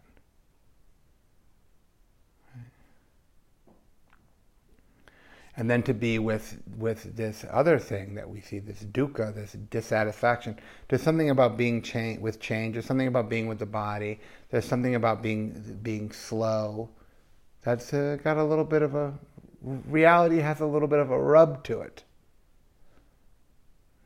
And 5.57 5.69
then 5.69 5.83
to 5.83 5.93
be 5.93 6.19
with, 6.19 6.61
with 6.77 7.15
this 7.15 7.45
other 7.49 7.79
thing 7.79 8.15
that 8.15 8.29
we 8.29 8.41
see, 8.41 8.59
this 8.59 8.83
dukkha, 8.83 9.33
this 9.33 9.53
dissatisfaction. 9.69 10.59
There's 10.89 11.01
something 11.01 11.29
about 11.29 11.55
being 11.55 11.81
cha- 11.81 12.19
with 12.19 12.41
change. 12.41 12.73
There's 12.73 12.85
something 12.85 13.07
about 13.07 13.29
being 13.29 13.47
with 13.47 13.59
the 13.59 13.65
body. 13.65 14.19
There's 14.49 14.65
something 14.65 14.95
about 14.95 15.21
being 15.21 15.79
being 15.81 16.11
slow. 16.11 16.89
That's 17.63 17.93
uh, 17.93 18.17
got 18.21 18.35
a 18.35 18.43
little 18.43 18.65
bit 18.65 18.81
of 18.81 18.95
a 18.95 19.13
reality 19.61 20.39
has 20.39 20.59
a 20.59 20.65
little 20.65 20.89
bit 20.89 20.99
of 20.99 21.11
a 21.11 21.19
rub 21.19 21.63
to 21.65 21.81
it. 21.81 22.03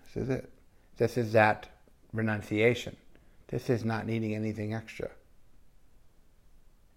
This 0.06 0.23
is 0.23 0.30
it. 0.30 0.49
This 0.97 1.17
is 1.17 1.34
that 1.34 1.67
renunciation. 2.13 2.95
This 3.50 3.70
is 3.70 3.84
not 3.84 4.06
needing 4.06 4.36
anything 4.36 4.76
extra. 4.76 5.10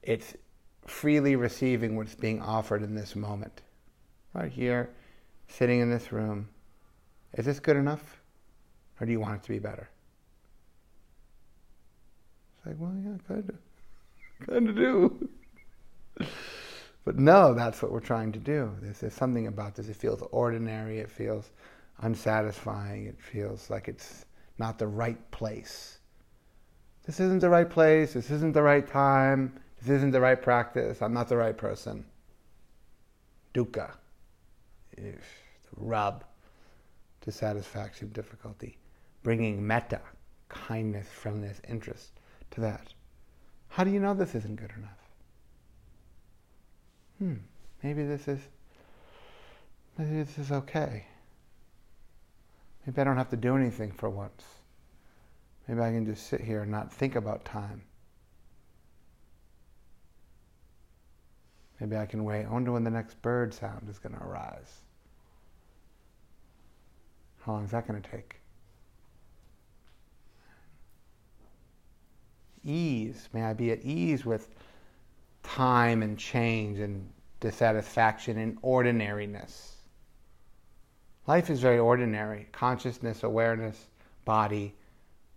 It's 0.03 0.35
freely 0.87 1.35
receiving 1.35 1.97
what's 1.97 2.15
being 2.15 2.43
offered 2.43 2.83
in 2.83 2.95
this 2.95 3.17
moment. 3.17 3.62
Right 4.35 4.53
here, 4.53 4.91
sitting 5.49 5.81
in 5.81 5.91
this 5.91 6.12
room. 6.12 6.49
Is 7.35 7.47
this 7.47 7.59
good 7.59 7.77
enough? 7.77 8.21
Or 9.01 9.07
do 9.07 9.12
you 9.12 9.21
want 9.21 9.37
it 9.37 9.43
to 9.45 9.49
be 9.49 9.59
better? 9.59 9.88
It's 12.59 12.67
like, 12.67 12.77
well, 12.79 12.95
yeah, 13.03 13.17
kind 13.27 13.49
of. 13.49 14.47
Kind 14.47 14.69
of 14.69 14.77
do. 14.77 15.29
but 17.05 17.19
no, 17.19 17.55
that's 17.55 17.81
what 17.81 17.93
we're 17.93 18.01
trying 18.01 18.33
to 18.33 18.38
do. 18.38 18.71
There's 18.83 19.15
something 19.15 19.47
about 19.47 19.75
this. 19.75 19.88
It 19.88 19.97
feels 19.97 20.23
ordinary. 20.33 20.99
It 20.99 21.11
feels 21.11 21.51
unsatisfying. 22.01 23.07
It 23.07 23.21
feels 23.21 23.71
like 23.71 23.88
it's 23.88 24.27
not 24.59 24.79
the 24.79 24.87
right 24.87 25.31
place. 25.31 25.99
This 27.05 27.19
isn't 27.19 27.41
the 27.41 27.51
right 27.51 27.69
place. 27.69 28.12
This 28.12 28.31
isn't 28.31 28.53
the 28.53 28.62
right 28.62 28.87
time. 28.87 29.59
This 29.81 29.91
isn't 29.91 30.12
the 30.12 30.21
right 30.21 30.41
practice. 30.41 31.03
I'm 31.03 31.12
not 31.12 31.29
the 31.29 31.37
right 31.37 31.57
person. 31.57 32.05
Dukkha. 33.55 33.91
The 34.97 35.15
rub. 35.77 36.25
Dissatisfaction, 37.25 38.09
difficulty. 38.09 38.79
Bringing 39.23 39.67
metta, 39.67 40.01
kindness, 40.49 41.07
friendliness, 41.09 41.61
interest 41.69 42.11
to 42.53 42.61
that. 42.61 42.93
How 43.69 43.85
do 43.85 43.91
you 43.91 44.01
know 44.01 44.15
this 44.15 44.35
isn't 44.35 44.57
good 44.57 44.73
enough? 44.77 44.91
Hmm, 47.19 47.35
maybe 47.83 48.05
this 48.05 48.29
is 48.29 48.41
maybe 49.97 50.23
this 50.23 50.38
is 50.38 50.51
okay. 50.51 51.07
Maybe 52.85 53.01
I 53.01 53.05
don't 53.05 53.17
have 53.17 53.31
to 53.31 53.37
do 53.37 53.57
anything 53.57 53.93
for 53.93 54.11
once. 54.11 54.45
Maybe 55.68 55.81
I 55.81 55.90
can 55.90 56.05
just 56.05 56.27
sit 56.27 56.40
here 56.40 56.62
and 56.62 56.70
not 56.70 56.92
think 56.92 57.14
about 57.14 57.44
time. 57.44 57.83
Maybe 61.81 61.96
I 61.96 62.07
can 62.07 62.25
wait. 62.25 62.44
I 62.44 62.48
wonder 62.48 62.72
when 62.72 62.85
the 62.85 62.90
next 62.90 63.20
bird 63.22 63.53
sound 63.53 63.88
is 63.88 63.98
going 63.98 64.14
to 64.14 64.22
arise. 64.22 64.83
How 67.40 67.53
long 67.53 67.64
is 67.64 67.72
that 67.72 67.88
going 67.88 68.01
to 68.01 68.09
take? 68.09 68.37
Ease. 72.64 73.29
May 73.33 73.42
I 73.42 73.53
be 73.53 73.72
at 73.72 73.83
ease 73.83 74.25
with 74.25 74.48
time 75.42 76.03
and 76.03 76.16
change 76.16 76.79
and 76.79 77.11
dissatisfaction 77.40 78.38
and 78.38 78.59
ordinariness. 78.62 79.75
Life 81.27 81.51
is 81.51 81.61
very 81.61 81.79
ordinary. 81.79 82.46
Consciousness, 82.53 83.25
awareness, 83.25 83.87
body, 84.25 84.75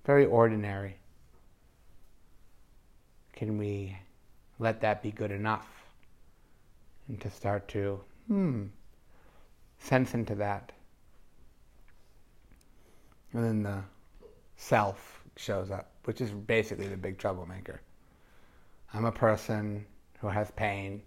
very 0.06 0.26
ordinary. 0.26 0.98
Can 3.34 3.58
we 3.58 3.98
let 4.60 4.82
that 4.82 5.02
be 5.02 5.12
good 5.12 5.32
enough? 5.32 5.68
And 7.08 7.20
to 7.22 7.30
start 7.30 7.68
to, 7.70 8.00
hmm, 8.28 8.66
sense 9.80 10.14
into 10.14 10.36
that. 10.36 10.72
And 13.34 13.44
then 13.44 13.64
the 13.64 13.84
self 14.56 15.22
shows 15.36 15.72
up, 15.72 15.92
which 16.06 16.22
is 16.22 16.32
basically 16.32 16.88
the 16.88 16.98
big 16.98 17.18
troublemaker. 17.18 17.82
I'm 18.94 19.06
a 19.06 19.12
person 19.12 19.86
who 20.20 20.28
has 20.28 20.50
pain 20.52 21.02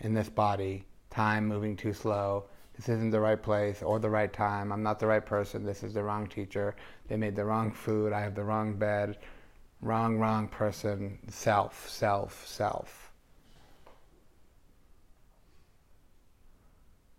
in 0.00 0.14
this 0.14 0.28
body, 0.28 0.86
time 1.10 1.46
moving 1.46 1.76
too 1.76 1.92
slow, 1.92 2.46
this 2.76 2.88
isn't 2.88 3.10
the 3.10 3.20
right 3.20 3.40
place 3.40 3.82
or 3.82 4.00
the 4.00 4.10
right 4.10 4.32
time. 4.32 4.72
I'm 4.72 4.82
not 4.82 4.98
the 4.98 5.06
right 5.06 5.24
person. 5.24 5.64
This 5.64 5.84
is 5.84 5.94
the 5.94 6.02
wrong 6.02 6.26
teacher. 6.26 6.74
They 7.08 7.16
made 7.16 7.36
the 7.36 7.44
wrong 7.44 7.72
food. 7.72 8.12
I 8.12 8.20
have 8.20 8.34
the 8.34 8.44
wrong 8.44 8.74
bed. 8.74 9.18
Wrong, 9.80 10.18
wrong 10.18 10.48
person. 10.48 11.18
Self, 11.28 11.88
self, 11.88 12.46
self. 12.46 13.12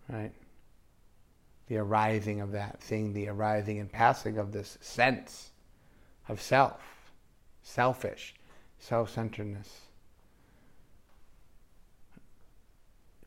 Right? 0.09 0.31
The 1.67 1.77
arising 1.77 2.41
of 2.41 2.51
that, 2.51 2.79
thing, 2.79 3.13
the 3.13 3.27
arising 3.27 3.79
and 3.79 3.91
passing 3.91 4.37
of 4.37 4.51
this 4.51 4.77
sense 4.81 5.49
of 6.27 6.41
self, 6.41 7.11
selfish, 7.63 8.35
self 8.79 9.09
centeredness. 9.09 9.81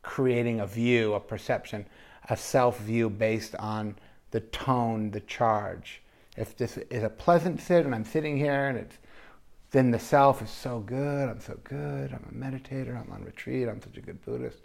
Creating 0.01 0.61
a 0.61 0.65
view, 0.65 1.13
a 1.13 1.19
perception 1.19 1.85
a 2.29 2.37
self 2.37 2.79
view 2.79 3.09
based 3.09 3.55
on 3.55 3.95
the 4.31 4.39
tone, 4.39 5.11
the 5.11 5.19
charge. 5.21 6.01
If 6.39 6.55
this 6.55 6.77
is 6.77 7.03
a 7.03 7.09
pleasant 7.09 7.59
sit 7.59 7.85
and 7.85 7.93
I'm 7.93 8.05
sitting 8.05 8.37
here 8.37 8.67
and 8.67 8.77
it's 8.77 8.97
then 9.71 9.91
the 9.91 9.99
self 9.99 10.41
is 10.41 10.49
so 10.49 10.79
good, 10.79 11.29
I'm 11.29 11.41
so 11.41 11.59
good, 11.63 12.11
I'm 12.11 12.25
a 12.31 12.33
meditator, 12.33 12.99
I'm 12.99 13.11
on 13.11 13.23
retreat, 13.23 13.67
I'm 13.67 13.81
such 13.81 13.97
a 13.97 14.01
good 14.01 14.23
Buddhist, 14.25 14.59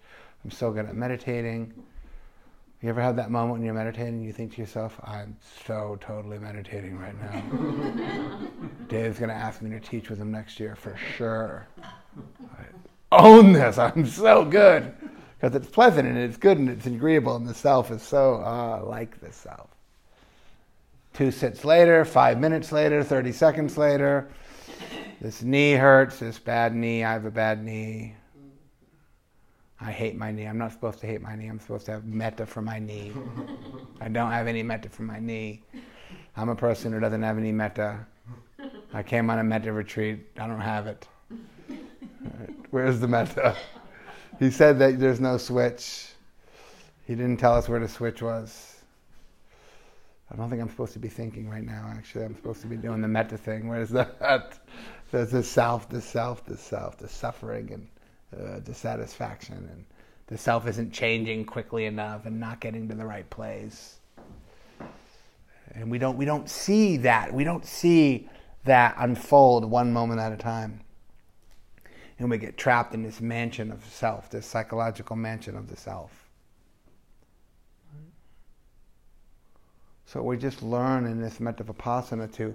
I'm 0.45 0.51
so 0.51 0.71
good 0.71 0.87
at 0.87 0.95
meditating. 0.95 1.75
You 2.81 2.89
ever 2.89 3.03
have 3.03 3.17
that 3.17 3.31
moment 3.31 3.55
when 3.55 3.65
you're 3.65 3.75
meditating 3.75 4.15
and 4.15 4.25
you 4.25 4.33
think 4.33 4.55
to 4.55 4.61
yourself, 4.61 4.99
I'm 5.03 5.37
so 5.67 5.99
totally 6.01 6.39
meditating 6.39 6.97
right 6.97 7.15
now. 7.21 8.49
Dave's 8.89 9.19
going 9.19 9.31
to 9.31 9.35
ask 9.35 9.61
me 9.61 9.71
to 9.71 9.81
teach 9.81 10.09
with 10.09 10.19
him 10.19 10.31
next 10.31 10.61
year 10.61 10.77
for 10.77 10.97
sure. 11.17 11.67
own 13.11 13.53
this. 13.53 13.79
I'm 13.79 14.07
so 14.07 14.45
good 14.45 14.95
because 15.41 15.55
it's 15.57 15.69
pleasant 15.69 16.09
and 16.09 16.19
it's 16.19 16.37
good 16.37 16.59
and 16.59 16.69
it's 16.69 16.87
agreeable, 16.87 17.37
and 17.37 17.47
the 17.47 17.55
self 17.55 17.91
is 17.91 18.03
so 18.03 18.37
uh, 18.37 18.83
like 18.85 19.21
the 19.21 19.33
self. 19.33 19.74
Two 21.15 21.31
sits 21.31 21.65
later, 21.65 22.05
five 22.05 22.41
minutes 22.41 22.73
later, 22.73 23.05
30 23.05 23.31
seconds 23.31 23.79
later, 23.79 24.29
this 25.21 25.43
knee 25.43 25.73
hurts, 25.73 26.19
this 26.19 26.41
bad 26.41 26.75
knee, 26.75 27.05
I 27.05 27.13
have 27.13 27.25
a 27.25 27.31
bad 27.31 27.63
knee. 27.65 28.17
I 29.81 29.93
hate 29.93 30.17
my 30.17 30.33
knee. 30.33 30.47
I'm 30.47 30.59
not 30.59 30.73
supposed 30.73 30.99
to 31.01 31.07
hate 31.07 31.23
my 31.23 31.37
knee. 31.37 31.47
I'm 31.47 31.61
supposed 31.61 31.87
to 31.87 31.93
have 31.93 32.05
metta 32.05 32.47
for 32.47 32.63
my 32.63 32.81
knee. 32.81 33.13
I 34.01 34.09
don't 34.09 34.33
have 34.33 34.49
any 34.49 34.65
metta 34.65 34.89
for 34.89 35.03
my 35.03 35.21
knee. 35.21 35.63
I'm 36.37 36.49
a 36.49 36.57
person 36.57 36.93
who 36.93 36.99
doesn't 36.99 37.23
have 37.23 37.39
any 37.39 37.53
metta. 37.53 38.05
I 38.93 39.05
came 39.05 39.31
on 39.31 39.39
a 39.39 39.45
metta 39.45 39.73
retreat. 39.73 40.27
I 40.39 40.49
don't 40.49 40.61
have 40.61 40.89
it. 40.89 41.07
Where's 42.71 42.99
the 42.99 43.09
metta? 43.09 43.57
He 44.41 44.51
said 44.51 44.81
that 44.81 44.99
there's 44.99 45.21
no 45.21 45.37
switch. 45.37 46.09
He 47.07 47.15
didn't 47.15 47.37
tell 47.37 47.55
us 47.55 47.69
where 47.69 47.79
the 47.79 47.89
switch 47.89 48.21
was. 48.21 48.74
I 50.35 50.37
don't 50.37 50.51
think 50.51 50.61
I'm 50.61 50.69
supposed 50.69 50.95
to 50.95 50.99
be 50.99 51.09
thinking 51.09 51.49
right 51.49 51.63
now, 51.63 51.93
actually. 51.97 52.25
I'm 52.25 52.35
supposed 52.35 52.61
to 52.63 52.67
be 52.67 52.77
doing 52.77 53.01
the 53.01 53.07
metta 53.07 53.39
thing. 53.39 53.69
Where's 53.69 53.91
that? 53.91 54.59
There's 55.13 55.31
the 55.31 55.45
self, 55.45 55.89
the 55.89 56.01
self, 56.01 56.45
the 56.45 56.57
self, 56.57 56.99
the 56.99 57.07
suffering 57.07 57.71
and 57.71 57.89
uh, 58.37 58.59
dissatisfaction. 58.59 59.69
And 59.71 59.85
the 60.27 60.37
self 60.37 60.67
isn't 60.67 60.93
changing 60.93 61.45
quickly 61.45 61.85
enough 61.85 62.27
and 62.27 62.41
not 62.41 62.59
getting 62.59 62.89
to 62.89 62.97
the 62.97 63.07
right 63.07 63.31
place. 63.31 64.01
And 65.73 65.89
we 65.89 65.99
don't, 65.99 66.17
we 66.17 66.25
don't 66.25 66.51
see 66.51 66.97
that. 66.97 67.33
We 67.33 67.45
don't 67.45 67.65
see 67.65 68.29
that 68.65 68.97
unfold 68.99 69.65
one 69.65 69.93
moment 69.93 70.19
at 70.19 70.33
a 70.33 70.37
time. 70.37 70.81
And 72.19 72.29
we 72.29 72.39
get 72.39 72.57
trapped 72.57 72.93
in 72.93 73.05
this 73.05 73.21
mansion 73.21 73.71
of 73.71 73.85
self, 73.85 74.31
this 74.31 74.47
psychological 74.47 75.15
mansion 75.15 75.57
of 75.57 75.69
the 75.69 75.77
self. 75.77 76.24
So 80.15 80.23
we 80.23 80.37
just 80.37 80.63
learn 80.63 81.07
in 81.07 81.21
this 81.21 81.41
metta 81.41 81.65
vipassana 81.65 82.33
to 82.35 82.55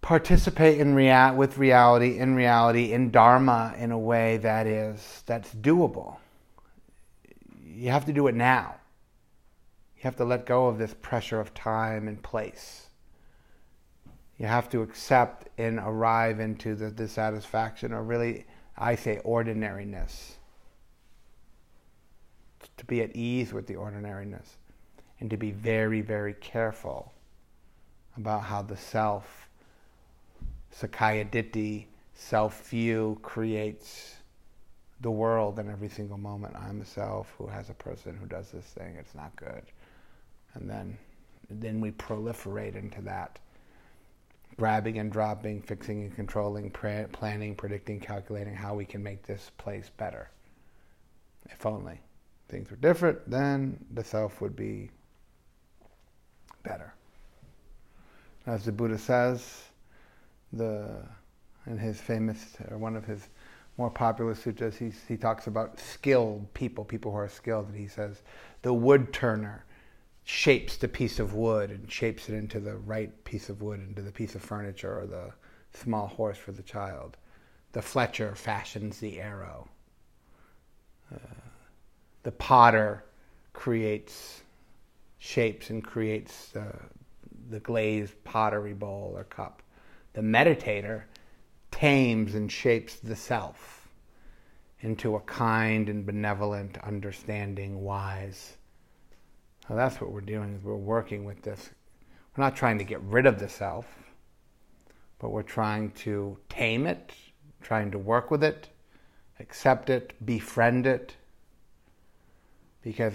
participate 0.00 0.80
in 0.80 0.94
rea- 0.94 1.32
with 1.32 1.58
reality, 1.58 2.16
in 2.16 2.34
reality, 2.34 2.94
in 2.94 3.10
dharma 3.10 3.74
in 3.76 3.90
a 3.92 3.98
way 3.98 4.38
that 4.38 4.66
is 4.66 5.22
that's 5.26 5.54
doable. 5.54 6.16
You 7.62 7.90
have 7.90 8.06
to 8.06 8.12
do 8.14 8.26
it 8.26 8.34
now. 8.34 8.76
You 9.98 10.04
have 10.04 10.16
to 10.16 10.24
let 10.24 10.46
go 10.46 10.66
of 10.66 10.78
this 10.78 10.94
pressure 11.02 11.40
of 11.40 11.52
time 11.52 12.08
and 12.08 12.22
place. 12.22 12.86
You 14.38 14.46
have 14.46 14.70
to 14.70 14.80
accept 14.80 15.50
and 15.58 15.78
arrive 15.78 16.40
into 16.40 16.74
the 16.74 16.90
dissatisfaction 16.90 17.92
or 17.92 18.02
really, 18.02 18.46
I 18.78 18.94
say, 18.94 19.18
ordinariness. 19.24 20.38
To 22.78 22.86
be 22.86 23.02
at 23.02 23.14
ease 23.14 23.52
with 23.52 23.66
the 23.66 23.76
ordinariness 23.76 24.56
and 25.20 25.30
to 25.30 25.36
be 25.36 25.50
very, 25.50 26.00
very 26.00 26.34
careful 26.34 27.12
about 28.16 28.42
how 28.42 28.62
the 28.62 28.76
self, 28.76 29.48
Sakkaya 30.74 31.30
Ditthi, 31.30 31.86
self 32.14 32.68
view 32.68 33.18
creates 33.22 34.16
the 35.00 35.10
world 35.10 35.58
in 35.58 35.70
every 35.70 35.88
single 35.88 36.18
moment. 36.18 36.54
I'm 36.56 36.80
a 36.80 36.84
self 36.84 37.32
who 37.38 37.46
has 37.46 37.70
a 37.70 37.74
person 37.74 38.16
who 38.16 38.26
does 38.26 38.50
this 38.50 38.64
thing, 38.64 38.96
it's 38.98 39.14
not 39.14 39.34
good. 39.36 39.62
And 40.54 40.68
then, 40.68 40.98
then 41.48 41.80
we 41.80 41.92
proliferate 41.92 42.74
into 42.74 43.00
that 43.02 43.38
grabbing 44.56 44.98
and 44.98 45.10
dropping, 45.10 45.62
fixing 45.62 46.02
and 46.02 46.14
controlling, 46.14 46.70
planning, 46.70 47.54
predicting, 47.54 48.00
calculating 48.00 48.54
how 48.54 48.74
we 48.74 48.84
can 48.84 49.02
make 49.02 49.22
this 49.22 49.50
place 49.56 49.90
better. 49.96 50.28
If 51.48 51.64
only 51.64 52.00
things 52.48 52.70
were 52.70 52.76
different, 52.76 53.30
then 53.30 53.82
the 53.94 54.04
self 54.04 54.40
would 54.42 54.54
be 54.54 54.90
better. 56.62 56.92
As 58.46 58.64
the 58.64 58.72
Buddha 58.72 58.98
says, 58.98 59.64
the 60.52 60.88
in 61.66 61.78
his 61.78 62.00
famous 62.00 62.56
or 62.70 62.78
one 62.78 62.96
of 62.96 63.04
his 63.04 63.28
more 63.76 63.90
popular 63.90 64.34
sutras, 64.34 64.76
he, 64.76 64.92
he 65.08 65.16
talks 65.16 65.46
about 65.46 65.78
skilled 65.78 66.52
people, 66.54 66.84
people 66.84 67.12
who 67.12 67.18
are 67.18 67.28
skilled, 67.28 67.68
and 67.68 67.76
he 67.76 67.86
says 67.86 68.22
the 68.62 68.72
wood 68.72 69.12
turner 69.12 69.64
shapes 70.24 70.76
the 70.76 70.88
piece 70.88 71.18
of 71.18 71.34
wood 71.34 71.70
and 71.70 71.90
shapes 71.90 72.28
it 72.28 72.34
into 72.34 72.60
the 72.60 72.76
right 72.76 73.24
piece 73.24 73.48
of 73.48 73.62
wood, 73.62 73.80
into 73.80 74.02
the 74.02 74.12
piece 74.12 74.34
of 74.34 74.42
furniture 74.42 75.00
or 75.00 75.06
the 75.06 75.32
small 75.72 76.06
horse 76.06 76.38
for 76.38 76.52
the 76.52 76.62
child. 76.62 77.16
The 77.72 77.82
fletcher 77.82 78.34
fashions 78.34 78.98
the 78.98 79.20
arrow. 79.20 79.68
Uh, 81.14 81.18
the 82.22 82.32
potter 82.32 83.04
creates 83.52 84.42
shapes 85.20 85.70
and 85.70 85.84
creates 85.84 86.48
the, 86.48 86.66
the 87.50 87.60
glazed 87.60 88.12
pottery 88.24 88.74
bowl 88.74 89.14
or 89.16 89.22
cup. 89.22 89.62
The 90.14 90.22
meditator 90.22 91.04
tames 91.70 92.34
and 92.34 92.50
shapes 92.50 92.96
the 92.96 93.14
self 93.14 93.88
into 94.80 95.14
a 95.14 95.20
kind 95.20 95.88
and 95.88 96.04
benevolent, 96.04 96.76
understanding, 96.78 97.80
wise 97.82 98.56
so 99.70 99.76
that's 99.76 100.00
what 100.00 100.10
we're 100.10 100.20
doing 100.20 100.60
we're 100.64 100.74
working 100.74 101.24
with 101.24 101.42
this. 101.42 101.70
We're 102.36 102.42
not 102.42 102.56
trying 102.56 102.78
to 102.78 102.84
get 102.84 103.00
rid 103.02 103.24
of 103.24 103.38
the 103.38 103.48
self, 103.48 103.86
but 105.20 105.30
we're 105.30 105.44
trying 105.44 105.92
to 105.92 106.36
tame 106.48 106.88
it, 106.88 107.12
trying 107.62 107.92
to 107.92 107.98
work 107.98 108.32
with 108.32 108.42
it, 108.42 108.68
accept 109.38 109.88
it, 109.88 110.14
befriend 110.26 110.88
it. 110.88 111.14
Because 112.82 113.14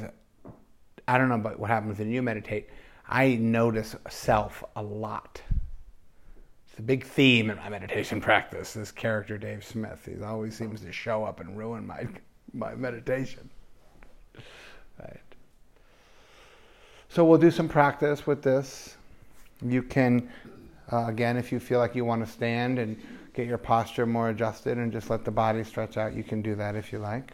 I 1.08 1.18
don't 1.18 1.30
know 1.30 1.36
about 1.36 1.60
what 1.60 1.70
happens 1.70 2.00
when 2.00 2.10
you 2.10 2.22
meditate. 2.22 2.70
I 3.08 3.36
notice 3.36 3.96
self 4.10 4.64
a 4.76 4.82
lot. 4.82 5.42
It's 6.70 6.80
a 6.80 6.82
big 6.82 7.06
theme 7.06 7.50
in 7.50 7.58
my 7.58 7.70
meditation 7.70 8.20
practice. 8.30 8.74
This 8.74 8.92
character, 8.92 9.38
Dave 9.38 9.64
Smith, 9.64 10.10
he 10.12 10.22
always 10.24 10.58
seems 10.58 10.82
to 10.82 10.92
show 10.92 11.24
up 11.24 11.40
and 11.40 11.58
ruin 11.58 11.86
my 11.86 12.08
my 12.54 12.74
meditation. 12.74 13.50
Right. 15.00 15.20
So 17.10 17.24
we'll 17.24 17.40
do 17.40 17.52
some 17.52 17.70
practice 17.70 18.26
with 18.26 18.42
this. 18.42 18.98
You 19.62 19.84
can, 19.84 20.30
uh, 20.92 21.06
again, 21.08 21.38
if 21.38 21.52
you 21.52 21.60
feel 21.60 21.80
like 21.80 21.96
you 21.96 22.04
want 22.04 22.26
to 22.26 22.32
stand 22.32 22.80
and 22.80 23.00
get 23.34 23.48
your 23.48 23.58
posture 23.58 24.06
more 24.06 24.30
adjusted 24.30 24.78
and 24.78 24.92
just 24.92 25.10
let 25.10 25.24
the 25.24 25.32
body 25.32 25.64
stretch 25.64 25.98
out, 25.98 26.14
you 26.14 26.24
can 26.24 26.42
do 26.42 26.56
that 26.56 26.76
if 26.76 26.92
you 26.92 27.00
like. 27.00 27.34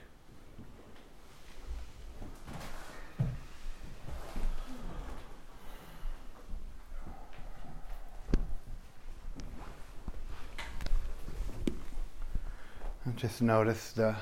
And 13.05 13.17
just 13.17 13.41
notice 13.41 13.91
the 13.93 14.15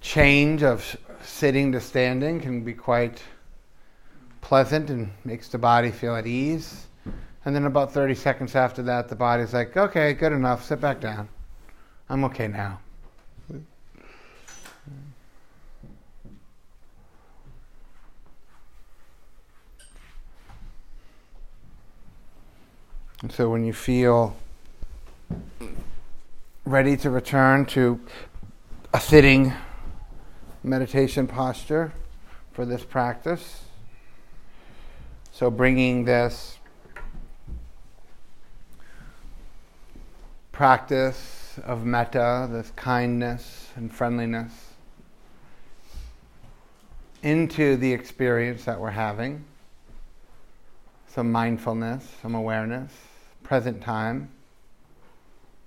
change 0.00 0.62
of 0.62 0.96
sitting 1.22 1.72
to 1.72 1.80
standing 1.80 2.40
can 2.40 2.62
be 2.62 2.72
quite 2.72 3.22
pleasant 4.40 4.90
and 4.90 5.10
makes 5.24 5.48
the 5.48 5.58
body 5.58 5.90
feel 5.90 6.14
at 6.14 6.26
ease. 6.26 6.86
And 7.44 7.54
then 7.54 7.64
about 7.64 7.92
30 7.92 8.14
seconds 8.14 8.54
after 8.54 8.82
that, 8.82 9.08
the 9.08 9.16
body's 9.16 9.52
like, 9.52 9.76
okay, 9.76 10.12
good 10.12 10.32
enough, 10.32 10.64
sit 10.64 10.80
back 10.80 11.00
down. 11.00 11.28
I'm 12.08 12.24
okay 12.24 12.46
now. 12.46 12.78
And 23.22 23.32
so 23.32 23.50
when 23.50 23.64
you 23.64 23.72
feel 23.72 24.36
ready 26.66 26.96
to 26.96 27.08
return 27.08 27.64
to 27.64 28.00
a 28.92 28.98
sitting 28.98 29.52
meditation 30.64 31.24
posture 31.24 31.92
for 32.50 32.66
this 32.66 32.82
practice, 32.82 33.62
so 35.30 35.48
bringing 35.48 36.04
this 36.04 36.58
practice 40.50 41.56
of 41.62 41.84
metta, 41.84 42.48
this 42.50 42.72
kindness 42.74 43.68
and 43.76 43.94
friendliness, 43.94 44.52
into 47.22 47.76
the 47.76 47.92
experience 47.92 48.64
that 48.64 48.80
we're 48.80 48.90
having. 48.90 49.44
Some 51.06 51.30
mindfulness, 51.30 52.04
some 52.20 52.34
awareness, 52.34 52.92
present 53.44 53.80
time, 53.82 54.30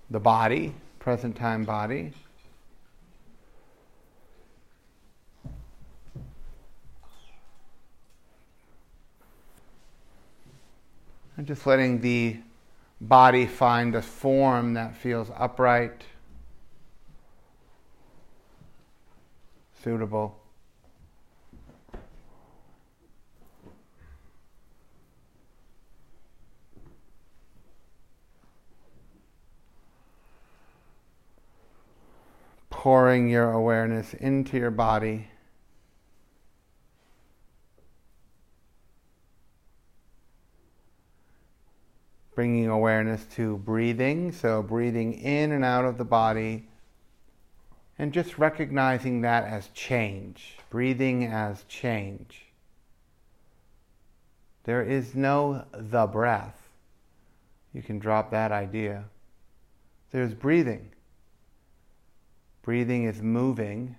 the 0.09 0.19
body, 0.19 0.73
present 0.99 1.35
time 1.35 1.63
body. 1.63 2.13
And 11.37 11.47
just 11.47 11.65
letting 11.65 12.01
the 12.01 12.37
body 12.99 13.45
find 13.45 13.95
a 13.95 14.01
form 14.01 14.73
that 14.73 14.95
feels 14.95 15.31
upright, 15.37 16.03
suitable. 19.81 20.38
Pouring 32.79 33.27
your 33.27 33.51
awareness 33.51 34.13
into 34.13 34.55
your 34.57 34.71
body. 34.71 35.27
bringing 42.33 42.69
awareness 42.69 43.25
to 43.25 43.57
breathing, 43.57 44.31
so 44.31 44.63
breathing 44.63 45.11
in 45.11 45.51
and 45.51 45.65
out 45.65 45.83
of 45.83 45.97
the 45.97 46.05
body, 46.05 46.69
and 47.97 48.13
just 48.13 48.37
recognizing 48.37 49.19
that 49.19 49.43
as 49.43 49.67
change, 49.73 50.57
breathing 50.69 51.25
as 51.25 51.65
change. 51.65 52.45
There 54.63 54.81
is 54.81 55.15
no 55.15 55.65
the 55.73 56.07
breath. 56.07 56.69
You 57.73 57.81
can 57.81 57.99
drop 57.99 58.31
that 58.31 58.53
idea. 58.53 59.03
There's 60.11 60.33
breathing. 60.33 60.91
Breathing 62.61 63.05
is 63.05 63.21
moving. 63.21 63.95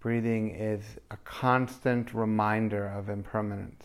Breathing 0.00 0.54
is 0.54 0.82
a 1.10 1.16
constant 1.18 2.14
reminder 2.14 2.86
of 2.86 3.08
impermanence. 3.08 3.84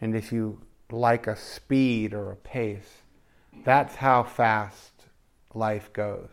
and 0.00 0.14
if 0.14 0.32
you 0.32 0.60
like 0.90 1.26
a 1.26 1.36
speed 1.36 2.14
or 2.14 2.30
a 2.30 2.36
pace, 2.36 3.02
that's 3.64 3.96
how 3.96 4.22
fast 4.22 4.92
life 5.54 5.92
goes. 5.92 6.30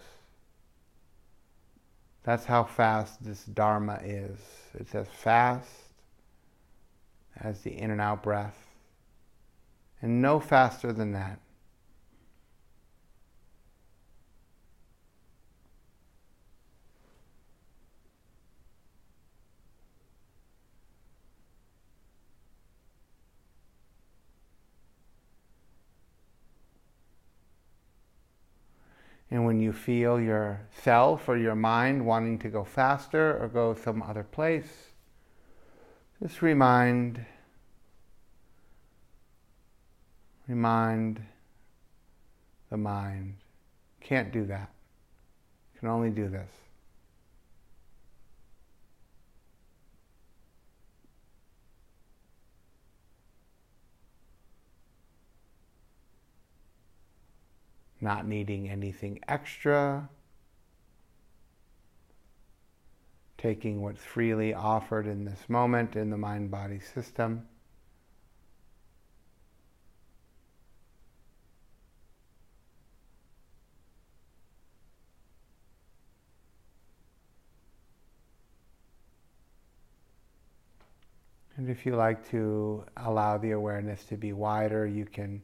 That's 2.23 2.45
how 2.45 2.63
fast 2.63 3.23
this 3.23 3.43
Dharma 3.43 3.99
is. 4.03 4.39
It's 4.73 4.95
as 4.95 5.07
fast 5.07 5.69
as 7.39 7.61
the 7.61 7.77
in 7.77 7.91
and 7.91 7.99
out 7.99 8.23
breath, 8.23 8.57
and 10.01 10.21
no 10.21 10.39
faster 10.39 10.93
than 10.93 11.13
that. 11.13 11.39
And 29.34 29.47
when 29.47 29.59
you 29.59 29.73
feel 29.73 30.19
yourself 30.19 31.27
or 31.27 31.38
your 31.38 31.55
mind 31.55 32.05
wanting 32.05 32.38
to 32.38 32.49
go 32.49 32.63
faster 32.63 33.36
or 33.41 33.47
go 33.47 33.73
some 33.73 34.03
other 34.03 34.21
place, 34.21 34.91
just 36.21 36.43
remind, 36.43 37.25
remind 40.47 41.19
the 42.69 42.77
mind. 42.77 43.38
Can't 44.01 44.31
do 44.31 44.45
that. 44.45 44.69
Can 45.79 45.89
only 45.89 46.11
do 46.11 46.29
this. 46.29 46.51
Not 58.03 58.27
needing 58.27 58.69
anything 58.69 59.19
extra, 59.27 60.09
taking 63.37 63.81
what's 63.81 64.03
freely 64.03 64.53
offered 64.53 65.07
in 65.07 65.25
this 65.25 65.49
moment 65.49 65.95
in 65.95 66.09
the 66.09 66.17
mind 66.17 66.51
body 66.51 66.79
system. 66.79 67.47
And 81.55 81.69
if 81.69 81.85
you 81.85 81.95
like 81.95 82.29
to 82.31 82.83
allow 82.97 83.37
the 83.37 83.51
awareness 83.51 84.03
to 84.05 84.17
be 84.17 84.33
wider, 84.33 84.85
you 84.85 85.05
can 85.05 85.41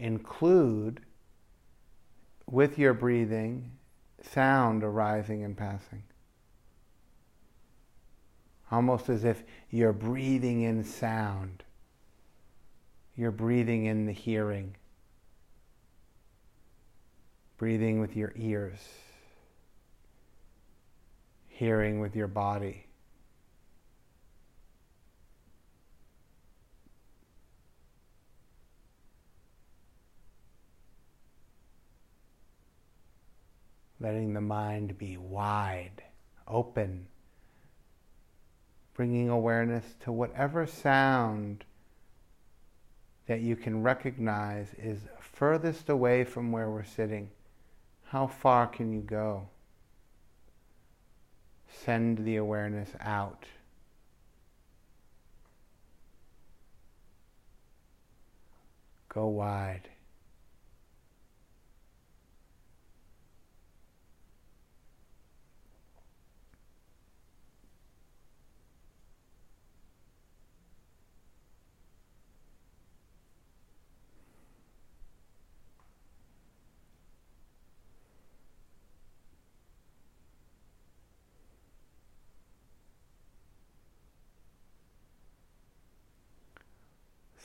include 0.00 1.00
with 2.46 2.78
your 2.78 2.94
breathing 2.94 3.70
sound 4.22 4.82
arising 4.82 5.44
and 5.44 5.56
passing. 5.56 6.02
Almost 8.70 9.08
as 9.08 9.24
if 9.24 9.42
you're 9.70 9.92
breathing 9.92 10.62
in 10.62 10.84
sound. 10.84 11.64
You're 13.16 13.30
breathing 13.30 13.86
in 13.86 14.06
the 14.06 14.12
hearing. 14.12 14.76
Breathing 17.58 18.00
with 18.00 18.16
your 18.16 18.32
ears. 18.36 18.78
Hearing 21.48 22.00
with 22.00 22.16
your 22.16 22.28
body. 22.28 22.86
Letting 34.00 34.32
the 34.32 34.40
mind 34.40 34.96
be 34.96 35.16
wide, 35.16 36.02
open, 36.48 37.06
bringing 38.94 39.28
awareness 39.28 39.84
to 40.00 40.10
whatever 40.10 40.66
sound 40.66 41.64
that 43.26 43.40
you 43.40 43.54
can 43.54 43.82
recognize 43.82 44.74
is 44.78 44.98
furthest 45.20 45.88
away 45.88 46.24
from 46.24 46.50
where 46.50 46.70
we're 46.70 46.82
sitting. 46.82 47.30
How 48.06 48.26
far 48.26 48.66
can 48.66 48.92
you 48.92 49.02
go? 49.02 49.48
Send 51.68 52.24
the 52.24 52.36
awareness 52.36 52.90
out. 53.00 53.44
Go 59.08 59.28
wide. 59.28 59.89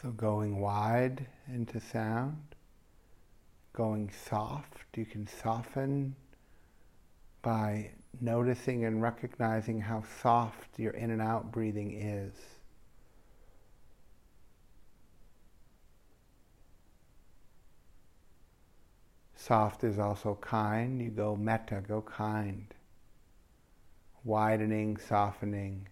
So 0.01 0.11
going 0.11 0.59
wide 0.59 1.25
into 1.47 1.79
sound, 1.79 2.55
going 3.71 4.11
soft, 4.11 4.77
you 4.95 5.05
can 5.05 5.25
soften 5.25 6.15
by 7.41 7.91
noticing 8.19 8.83
and 8.85 9.01
recognizing 9.01 9.79
how 9.79 10.03
soft 10.21 10.77
your 10.77 10.91
in 10.91 11.11
and 11.11 11.21
out 11.21 11.51
breathing 11.51 11.93
is. 11.93 12.33
Soft 19.35 19.83
is 19.83 19.97
also 19.97 20.37
kind. 20.41 21.01
You 21.01 21.09
go 21.09 21.35
metta, 21.35 21.83
go 21.87 22.01
kind. 22.01 22.73
Widening, 24.23 24.97
softening. 24.97 25.87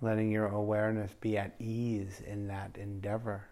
Letting 0.00 0.30
your 0.30 0.46
awareness 0.46 1.12
be 1.20 1.36
at 1.36 1.54
ease 1.58 2.22
in 2.26 2.48
that 2.48 2.76
endeavor. 2.76 3.48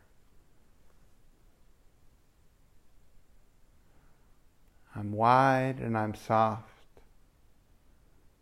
I'm 4.94 5.12
wide 5.12 5.78
and 5.80 5.96
I'm 5.98 6.14
soft. 6.14 6.62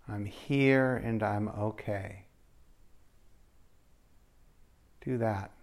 I'm 0.07 0.27
here 0.27 0.97
and 0.97 1.23
I'm 1.23 1.49
okay. 1.49 2.27
Do 5.05 5.19
that. 5.19 5.54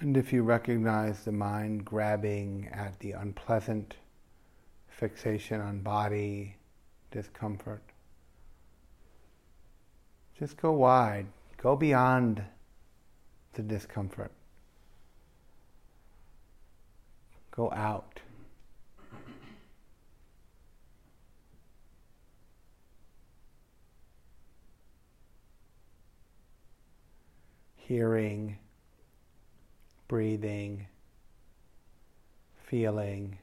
And 0.00 0.16
if 0.16 0.32
you 0.32 0.44
recognize 0.44 1.24
the 1.24 1.32
mind 1.32 1.84
grabbing 1.84 2.68
at 2.72 3.00
the 3.00 3.12
unpleasant 3.12 3.96
fixation 4.86 5.60
on 5.60 5.80
body, 5.80 6.54
discomfort, 7.10 7.82
just 10.38 10.56
go 10.56 10.70
wide, 10.70 11.26
go 11.56 11.74
beyond 11.74 12.44
the 13.54 13.62
discomfort, 13.62 14.30
go 17.50 17.72
out. 17.72 18.20
Hearing 27.74 28.58
breathing, 30.08 30.86
feeling. 32.66 33.38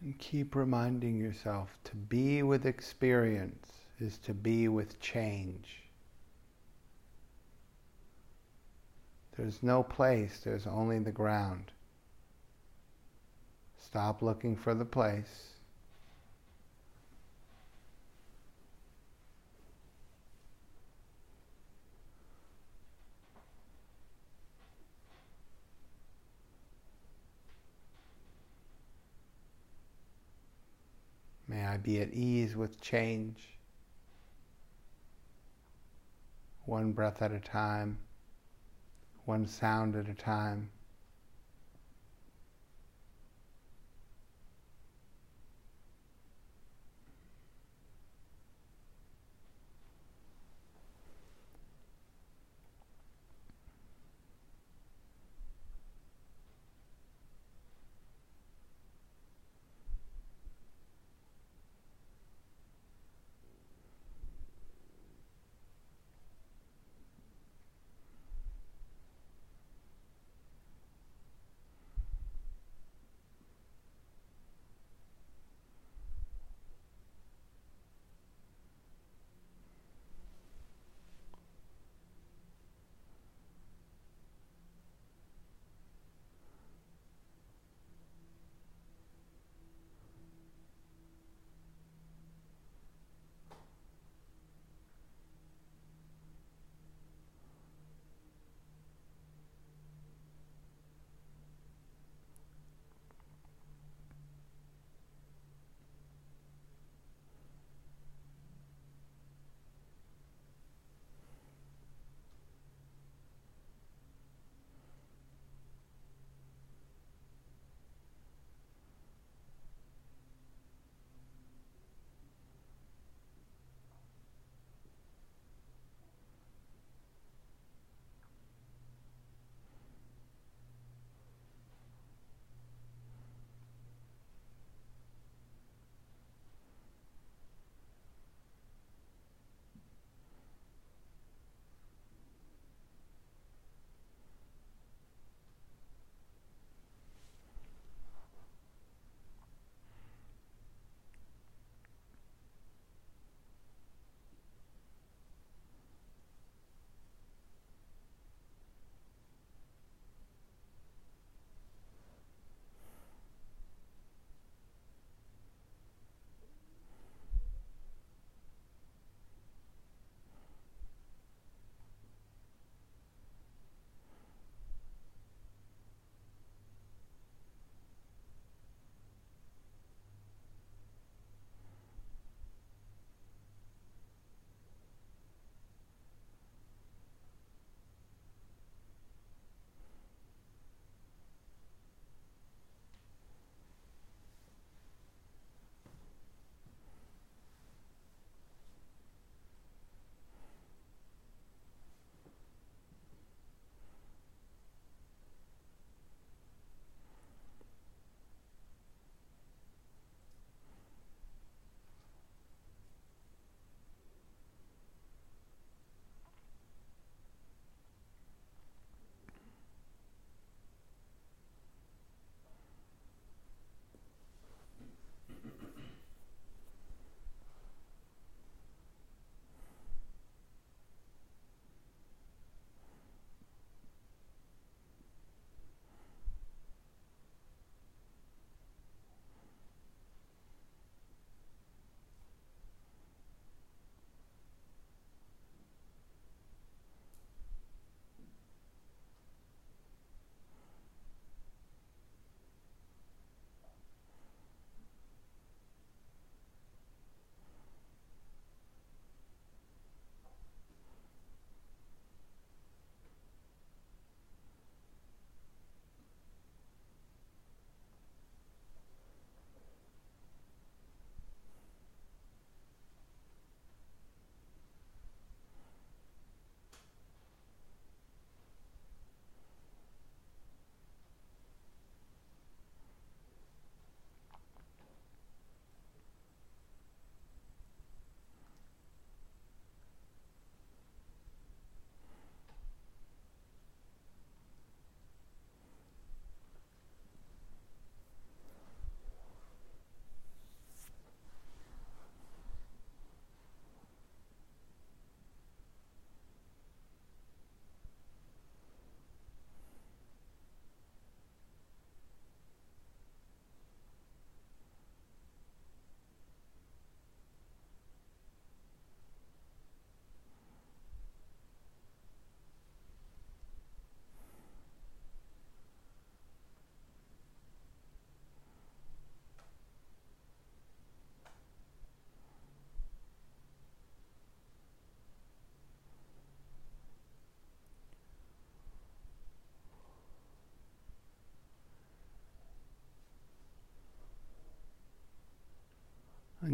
And 0.00 0.17
keep 0.30 0.54
reminding 0.54 1.16
yourself 1.16 1.70
to 1.84 1.96
be 1.96 2.42
with 2.42 2.66
experience 2.66 3.66
is 3.98 4.18
to 4.18 4.34
be 4.34 4.68
with 4.68 5.00
change. 5.00 5.84
There's 9.38 9.62
no 9.62 9.82
place, 9.82 10.40
there's 10.44 10.66
only 10.66 10.98
the 10.98 11.12
ground. 11.12 11.72
Stop 13.78 14.20
looking 14.20 14.54
for 14.54 14.74
the 14.74 14.84
place. 14.84 15.57
May 31.58 31.66
I 31.66 31.76
be 31.76 32.00
at 32.00 32.14
ease 32.14 32.54
with 32.54 32.80
change, 32.80 33.58
one 36.66 36.92
breath 36.92 37.20
at 37.20 37.32
a 37.32 37.40
time, 37.40 37.98
one 39.24 39.44
sound 39.44 39.96
at 39.96 40.08
a 40.08 40.14
time. 40.14 40.70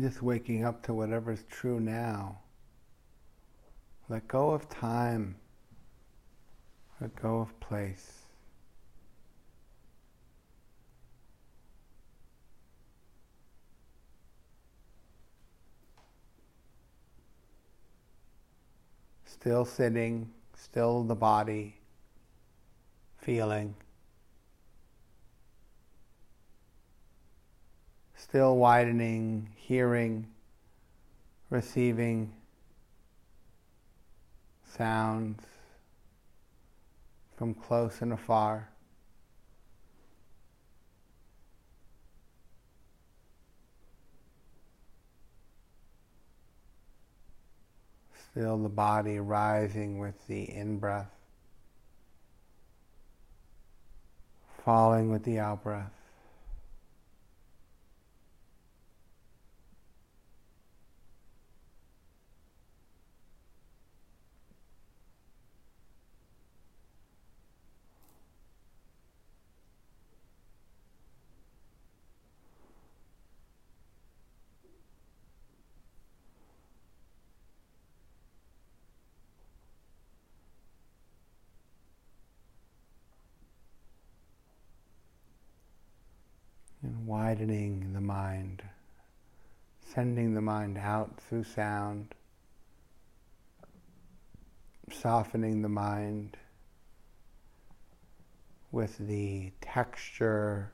Just 0.05 0.21
waking 0.21 0.67
up 0.67 0.83
to 0.83 0.93
whatever's 0.93 1.45
true 1.51 1.81
now. 1.81 2.39
Let 4.11 4.29
go 4.29 4.51
of 4.51 4.69
time. 4.69 5.37
Let 7.01 7.17
go 7.17 7.39
of 7.39 7.59
place. 7.59 8.13
Still 19.25 19.65
sitting, 19.65 20.31
still 20.55 21.03
the 21.03 21.15
body, 21.15 21.77
feeling. 23.17 23.75
Still 28.35 28.57
widening, 28.57 29.49
hearing, 29.55 30.27
receiving 31.51 32.33
sounds 34.77 35.41
from 37.37 37.55
close 37.55 38.03
and 38.03 38.13
afar. 38.13 38.69
Feel 48.35 48.59
the 48.59 48.69
body 48.69 49.21
rising 49.21 50.01
with 50.01 50.27
the 50.27 50.43
in 50.51 50.81
breath, 50.81 51.15
falling 54.65 55.09
with 55.13 55.23
the 55.23 55.39
out 55.39 55.63
breath. 55.63 56.04
Widening 87.05 87.93
the 87.93 88.01
mind, 88.01 88.63
sending 89.81 90.35
the 90.35 90.41
mind 90.41 90.79
out 90.79 91.21
through 91.29 91.45
sound, 91.45 92.15
softening 94.93 95.63
the 95.63 95.69
mind 95.69 96.37
with 98.71 98.99
the 98.99 99.53
texture, 99.61 100.73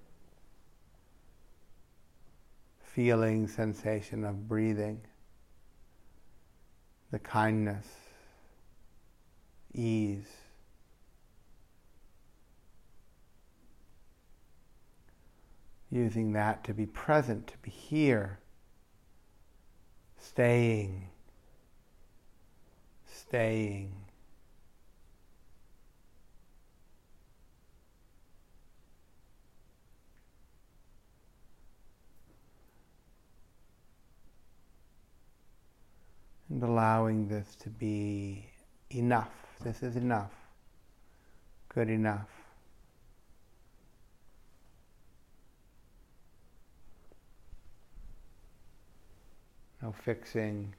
feeling, 2.82 3.46
sensation 3.46 4.24
of 4.24 4.48
breathing, 4.48 5.00
the 7.10 7.18
kindness, 7.18 7.86
ease. 9.74 10.39
Using 15.90 16.32
that 16.32 16.62
to 16.64 16.74
be 16.74 16.86
present, 16.86 17.46
to 17.48 17.58
be 17.58 17.70
here, 17.70 18.38
staying, 20.18 21.08
staying. 23.06 23.92
And 36.48 36.62
allowing 36.64 37.28
this 37.28 37.54
to 37.56 37.70
be 37.70 38.44
enough. 38.90 39.30
This 39.62 39.84
is 39.84 39.94
enough. 39.94 40.32
Good 41.68 41.88
enough. 41.88 42.39
No 49.82 49.92
fixing, 49.92 50.74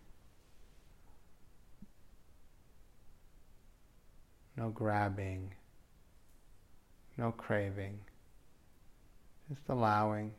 no 4.57 4.69
grabbing, 4.69 5.53
no 7.17 7.31
craving, 7.31 7.99
just 9.49 9.61
allowing. 9.69 10.31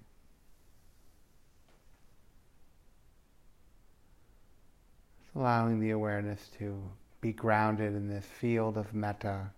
Just 5.20 5.36
allowing 5.36 5.80
the 5.80 5.90
awareness 5.90 6.50
to 6.58 6.82
be 7.20 7.32
grounded 7.32 7.94
in 7.94 8.08
this 8.08 8.26
field 8.26 8.76
of 8.76 8.94
metta 8.94 9.50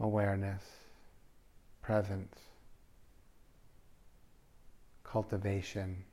awareness, 0.00 0.62
presence, 1.82 2.38
cultivation. 5.04 6.04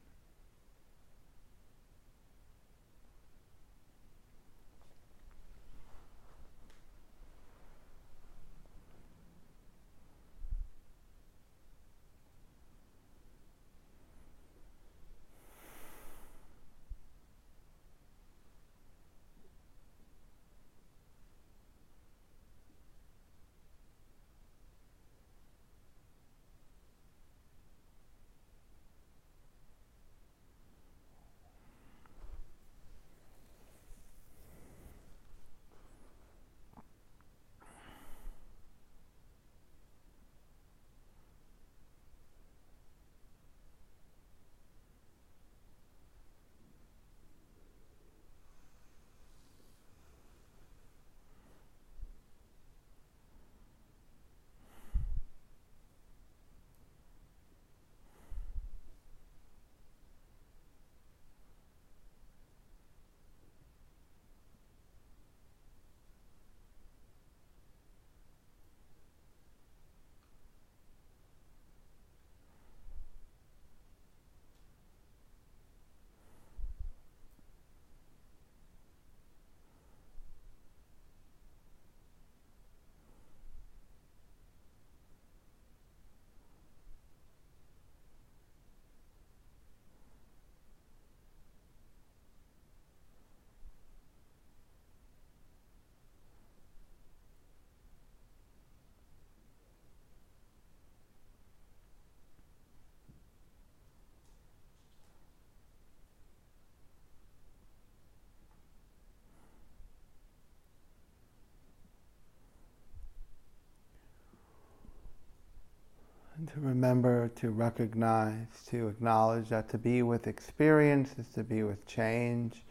To 116.53 116.59
remember 116.59 117.29
to 117.29 117.49
recognize, 117.49 118.45
to 118.67 118.87
acknowledge 118.87 119.49
that 119.49 119.69
to 119.69 119.77
be 119.79 120.03
with 120.03 120.27
experience 120.27 121.15
is 121.17 121.27
to 121.29 121.43
be 121.43 121.63
with 121.63 121.83
change, 121.87 122.63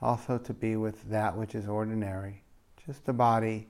also 0.00 0.38
to 0.38 0.54
be 0.54 0.76
with 0.76 1.10
that 1.10 1.36
which 1.36 1.54
is 1.54 1.68
ordinary, 1.68 2.42
just 2.86 3.06
a 3.08 3.12
body, 3.12 3.68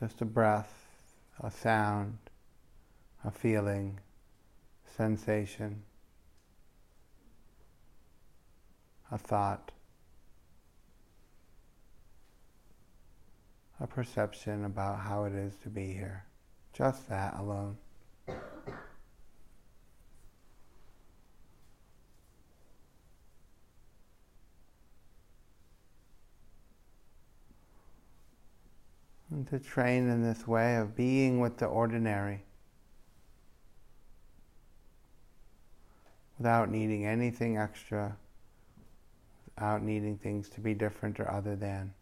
just 0.00 0.22
a 0.22 0.24
breath, 0.24 0.72
a 1.40 1.50
sound, 1.50 2.16
a 3.24 3.30
feeling, 3.30 4.00
sensation, 4.96 5.82
a 9.12 9.18
thought. 9.18 9.70
A 13.80 13.86
perception 13.86 14.64
about 14.64 15.00
how 15.00 15.24
it 15.24 15.34
is 15.34 15.54
to 15.62 15.68
be 15.68 15.92
here. 15.92 16.24
Just 16.72 17.08
that 17.08 17.34
alone. 17.38 17.76
And 29.30 29.48
to 29.48 29.58
train 29.58 30.08
in 30.08 30.22
this 30.22 30.46
way 30.46 30.76
of 30.76 30.94
being 30.94 31.40
with 31.40 31.58
the 31.58 31.66
ordinary 31.66 32.44
without 36.38 36.70
needing 36.70 37.06
anything 37.06 37.56
extra, 37.56 38.16
without 39.46 39.82
needing 39.82 40.18
things 40.18 40.48
to 40.50 40.60
be 40.60 40.74
different 40.74 41.18
or 41.20 41.30
other 41.30 41.56
than. 41.56 41.92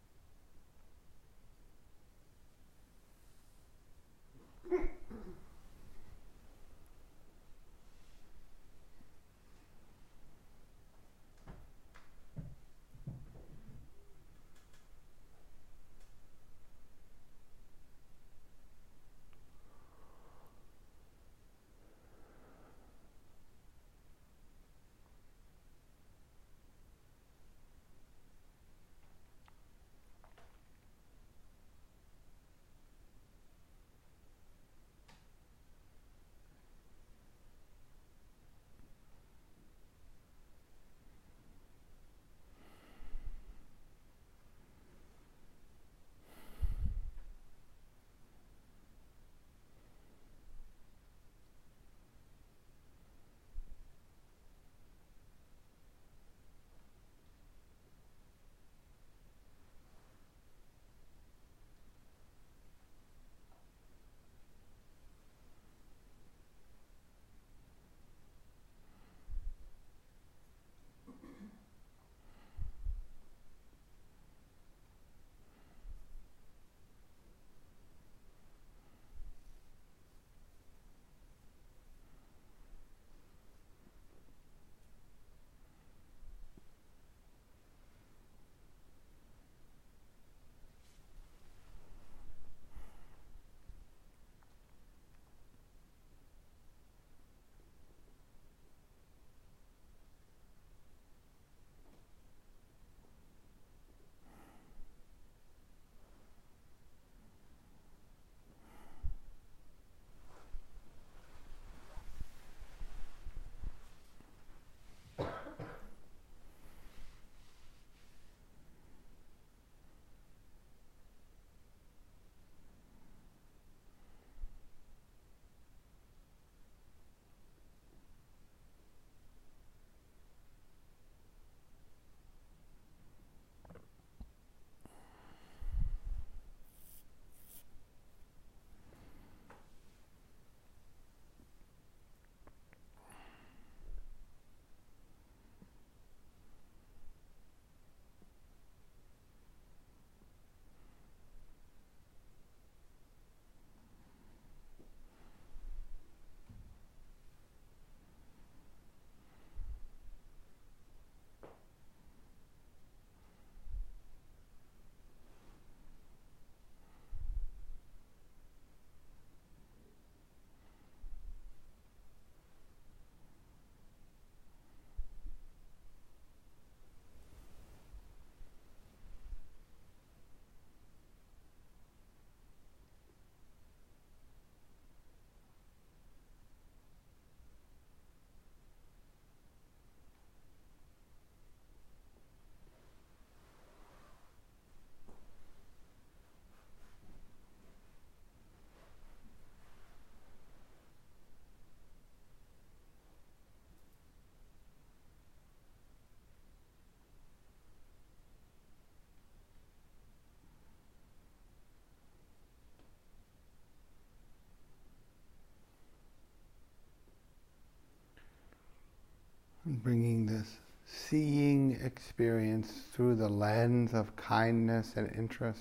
Bringing 219.82 220.26
this 220.26 220.58
seeing 220.86 221.78
experience 221.82 222.70
through 222.92 223.14
the 223.14 223.28
lens 223.28 223.94
of 223.94 224.14
kindness 224.16 224.92
and 224.96 225.10
interest. 225.16 225.60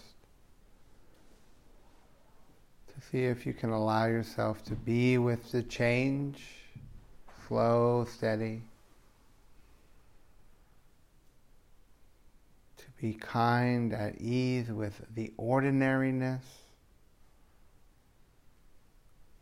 To 2.88 3.07
see 3.09 3.24
if 3.24 3.45
you 3.45 3.53
can 3.53 3.69
allow 3.69 4.05
yourself 4.05 4.63
to 4.65 4.76
be 4.76 5.17
with 5.17 5.51
the 5.51 5.63
change, 5.63 6.45
slow, 7.47 8.05
steady. 8.05 8.61
To 12.78 12.86
be 13.01 13.13
kind, 13.13 13.93
at 13.93 14.19
ease 14.19 14.69
with 14.69 15.01
the 15.15 15.32
ordinariness 15.38 16.43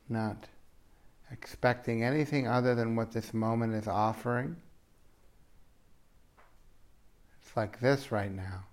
not 0.09 0.47
expecting 1.31 2.03
anything 2.03 2.47
other 2.47 2.73
than 2.73 2.95
what 2.95 3.11
this 3.11 3.33
moment 3.33 3.75
is 3.75 3.87
offering. 3.87 4.55
Like 7.59 7.81
this 7.81 8.09
right 8.09 8.33
now. 8.33 8.63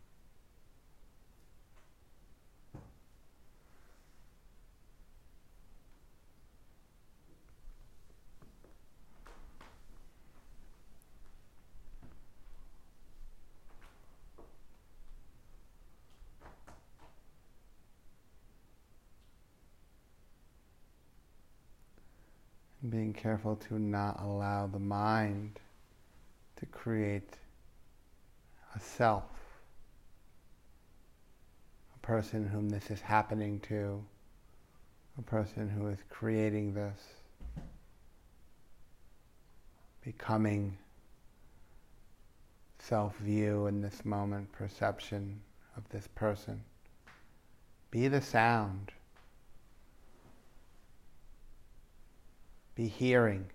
being 22.89 23.13
careful 23.13 23.57
to 23.57 23.81
not 23.81 24.21
allow 24.23 24.69
the 24.69 24.79
mind 24.79 25.59
to 26.55 26.67
create 26.67 27.37
a 28.77 28.81
self, 28.81 29.25
a 31.95 32.07
person 32.07 32.47
whom 32.47 32.69
this 32.69 32.91
is 32.91 33.01
happening 33.01 33.59
to, 33.61 34.05
a 35.19 35.23
person 35.23 35.69
who 35.69 35.89
is 35.89 35.99
creating 36.11 36.75
this, 36.75 37.01
becoming 40.05 40.77
self 42.79 43.17
view 43.17 43.67
in 43.67 43.81
this 43.81 44.05
moment, 44.05 44.53
perception 44.53 45.41
of 45.77 45.89
this 45.89 46.07
person. 46.15 46.63
Be 47.91 48.09
the 48.09 48.21
sound. 48.21 48.93
be 52.77 52.87
hearing, 52.87 53.47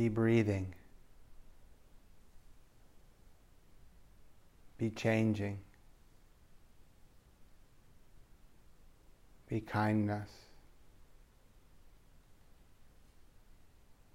be 0.00 0.08
breathing, 0.08 0.74
be 4.78 4.88
changing, 4.88 5.58
be 9.46 9.60
kindness, 9.60 10.30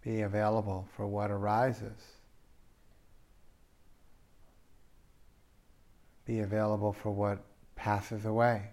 be 0.02 0.22
available 0.22 0.88
for 0.98 1.06
what 1.06 1.30
arises. 1.30 1.86
Be 6.26 6.40
available 6.40 6.94
for 6.94 7.12
what 7.12 7.44
passes 7.76 8.26
away. 8.26 8.70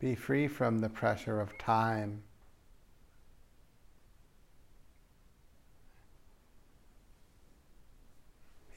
Be 0.00 0.14
free 0.14 0.48
from 0.48 0.78
the 0.78 0.88
pressure 0.88 1.40
of 1.40 1.56
time. 1.58 2.22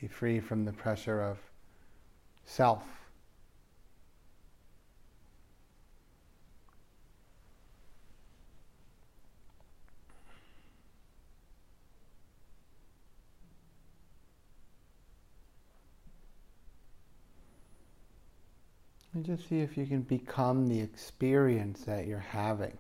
Be 0.02 0.08
free 0.10 0.42
from 0.42 0.66
the 0.66 0.74
pressure 0.74 1.22
of 1.22 1.38
self. 2.44 3.03
And 19.14 19.26
just 19.26 19.48
see 19.48 19.60
if 19.60 19.78
you 19.78 19.86
can 19.86 20.02
become 20.02 20.68
the 20.68 20.80
experience 20.80 21.82
that 21.82 22.08
you're 22.08 22.18
having 22.18 22.78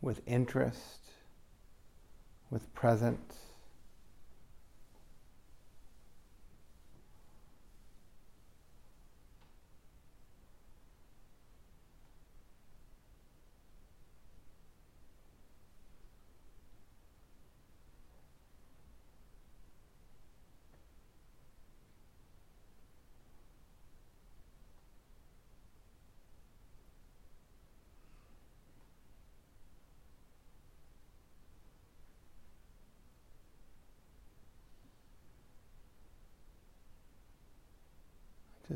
with 0.00 0.22
interest, 0.26 1.00
with 2.50 2.72
presence. 2.74 3.43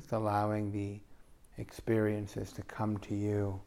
Just 0.08 0.14
allowing 0.14 0.72
the 0.72 1.00
experiences 1.58 2.50
to 2.52 2.62
come 2.62 2.96
to 2.96 3.14
you. 3.14 3.60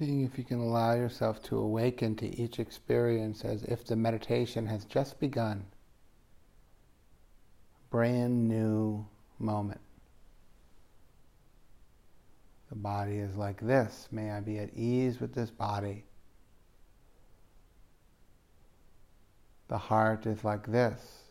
Seeing 0.00 0.24
if 0.24 0.38
you 0.38 0.44
can 0.44 0.60
allow 0.60 0.94
yourself 0.94 1.42
to 1.42 1.58
awaken 1.58 2.16
to 2.16 2.40
each 2.40 2.58
experience 2.58 3.44
as 3.44 3.64
if 3.64 3.84
the 3.84 3.96
meditation 3.96 4.66
has 4.66 4.86
just 4.86 5.20
begun. 5.20 5.66
Brand 7.90 8.48
new 8.48 9.06
moment. 9.38 9.82
The 12.70 12.76
body 12.76 13.18
is 13.18 13.36
like 13.36 13.60
this. 13.60 14.08
May 14.10 14.30
I 14.30 14.40
be 14.40 14.58
at 14.58 14.70
ease 14.74 15.20
with 15.20 15.34
this 15.34 15.50
body. 15.50 16.06
The 19.68 19.76
heart 19.76 20.24
is 20.24 20.42
like 20.44 20.66
this. 20.66 21.24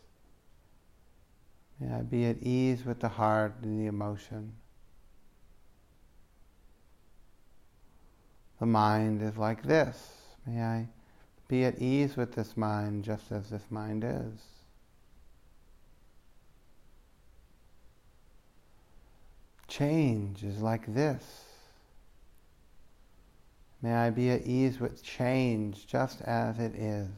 May 1.80 1.92
I 1.92 2.02
be 2.02 2.24
at 2.26 2.40
ease 2.40 2.84
with 2.84 3.00
the 3.00 3.08
heart 3.08 3.56
and 3.62 3.80
the 3.80 3.88
emotion. 3.88 4.52
The 8.60 8.66
mind 8.66 9.22
is 9.22 9.36
like 9.36 9.62
this. 9.62 10.12
May 10.46 10.62
I 10.62 10.88
be 11.48 11.64
at 11.64 11.80
ease 11.80 12.16
with 12.16 12.34
this 12.34 12.56
mind 12.56 13.04
just 13.04 13.32
as 13.32 13.50
this 13.50 13.64
mind 13.70 14.04
is. 14.04 14.40
change 19.70 20.42
is 20.42 20.60
like 20.60 20.92
this. 20.92 21.24
May 23.80 23.94
I 23.94 24.10
be 24.10 24.30
at 24.30 24.46
ease 24.46 24.78
with 24.78 25.02
change 25.02 25.86
just 25.86 26.20
as 26.22 26.58
it 26.58 26.74
is. 26.74 27.08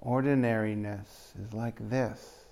Ordinariness 0.00 1.32
is 1.42 1.54
like 1.54 1.76
this. 1.88 2.43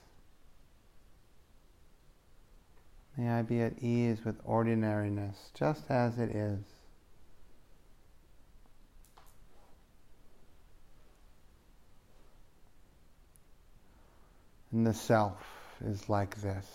May 3.17 3.29
I 3.29 3.43
be 3.43 3.61
at 3.61 3.83
ease 3.83 4.25
with 4.25 4.37
ordinariness 4.45 5.51
just 5.55 5.91
as 5.91 6.19
it 6.19 6.31
is. 6.35 6.61
And 14.73 14.87
the 14.87 14.95
self 14.95 15.37
is 15.85 16.09
like 16.09 16.41
this. 16.41 16.67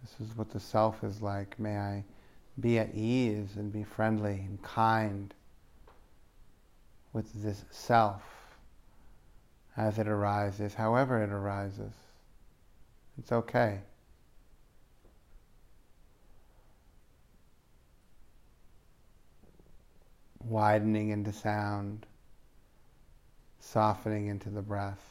This 0.00 0.28
is 0.28 0.36
what 0.36 0.50
the 0.50 0.58
self 0.58 1.04
is 1.04 1.22
like. 1.22 1.58
May 1.60 1.76
I 1.78 2.04
be 2.58 2.78
at 2.78 2.94
ease 2.94 3.50
and 3.56 3.72
be 3.72 3.84
friendly 3.84 4.44
and 4.48 4.60
kind 4.62 5.32
with 7.12 7.30
this 7.42 7.64
self 7.70 8.22
as 9.76 9.98
it 9.98 10.08
arises, 10.08 10.74
however 10.74 11.22
it 11.22 11.30
arises. 11.30 11.92
It's 13.18 13.30
okay. 13.30 13.80
Widening 20.44 21.10
into 21.10 21.32
sound, 21.32 22.06
softening 23.60 24.28
into 24.28 24.50
the 24.50 24.62
breath. 24.62 25.09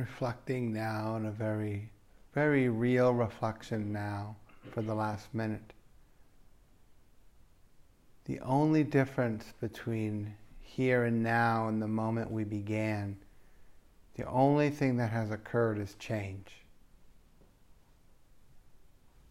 Reflecting 0.00 0.72
now 0.72 1.16
in 1.16 1.26
a 1.26 1.30
very, 1.30 1.90
very 2.34 2.70
real 2.70 3.12
reflection 3.12 3.92
now 3.92 4.34
for 4.72 4.80
the 4.80 4.94
last 4.94 5.32
minute. 5.34 5.74
The 8.24 8.40
only 8.40 8.82
difference 8.82 9.52
between 9.60 10.34
here 10.58 11.04
and 11.04 11.22
now 11.22 11.68
and 11.68 11.82
the 11.82 11.88
moment 11.88 12.30
we 12.30 12.44
began, 12.44 13.18
the 14.14 14.26
only 14.26 14.70
thing 14.70 14.96
that 14.96 15.10
has 15.10 15.30
occurred 15.30 15.78
is 15.78 15.94
change. 15.98 16.50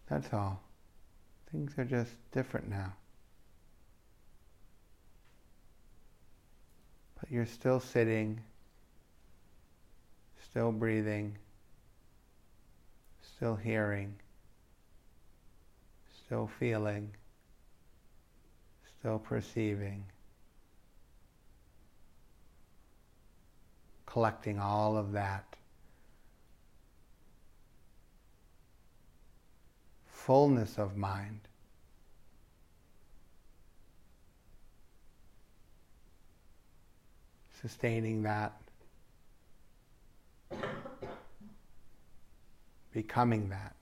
That's 0.07 0.31
all. 0.31 0.61
Things 1.51 1.73
are 1.79 1.85
just 1.85 2.11
different 2.31 2.69
now. 2.69 2.93
But 7.19 7.31
you're 7.31 7.47
still 7.47 7.79
sitting 7.79 8.41
still 10.49 10.71
breathing, 10.71 11.37
still 13.21 13.55
hearing, 13.55 14.15
still 16.25 16.49
feeling, 16.59 17.11
still 18.99 19.19
perceiving, 19.19 20.03
collecting 24.05 24.59
all 24.59 24.97
of 24.97 25.11
that. 25.11 25.45
Fullness 30.07 30.77
of 30.77 30.97
mind. 30.97 31.41
Sustaining 37.61 38.23
that 38.23 38.53
becoming 42.91 43.49
that. 43.49 43.78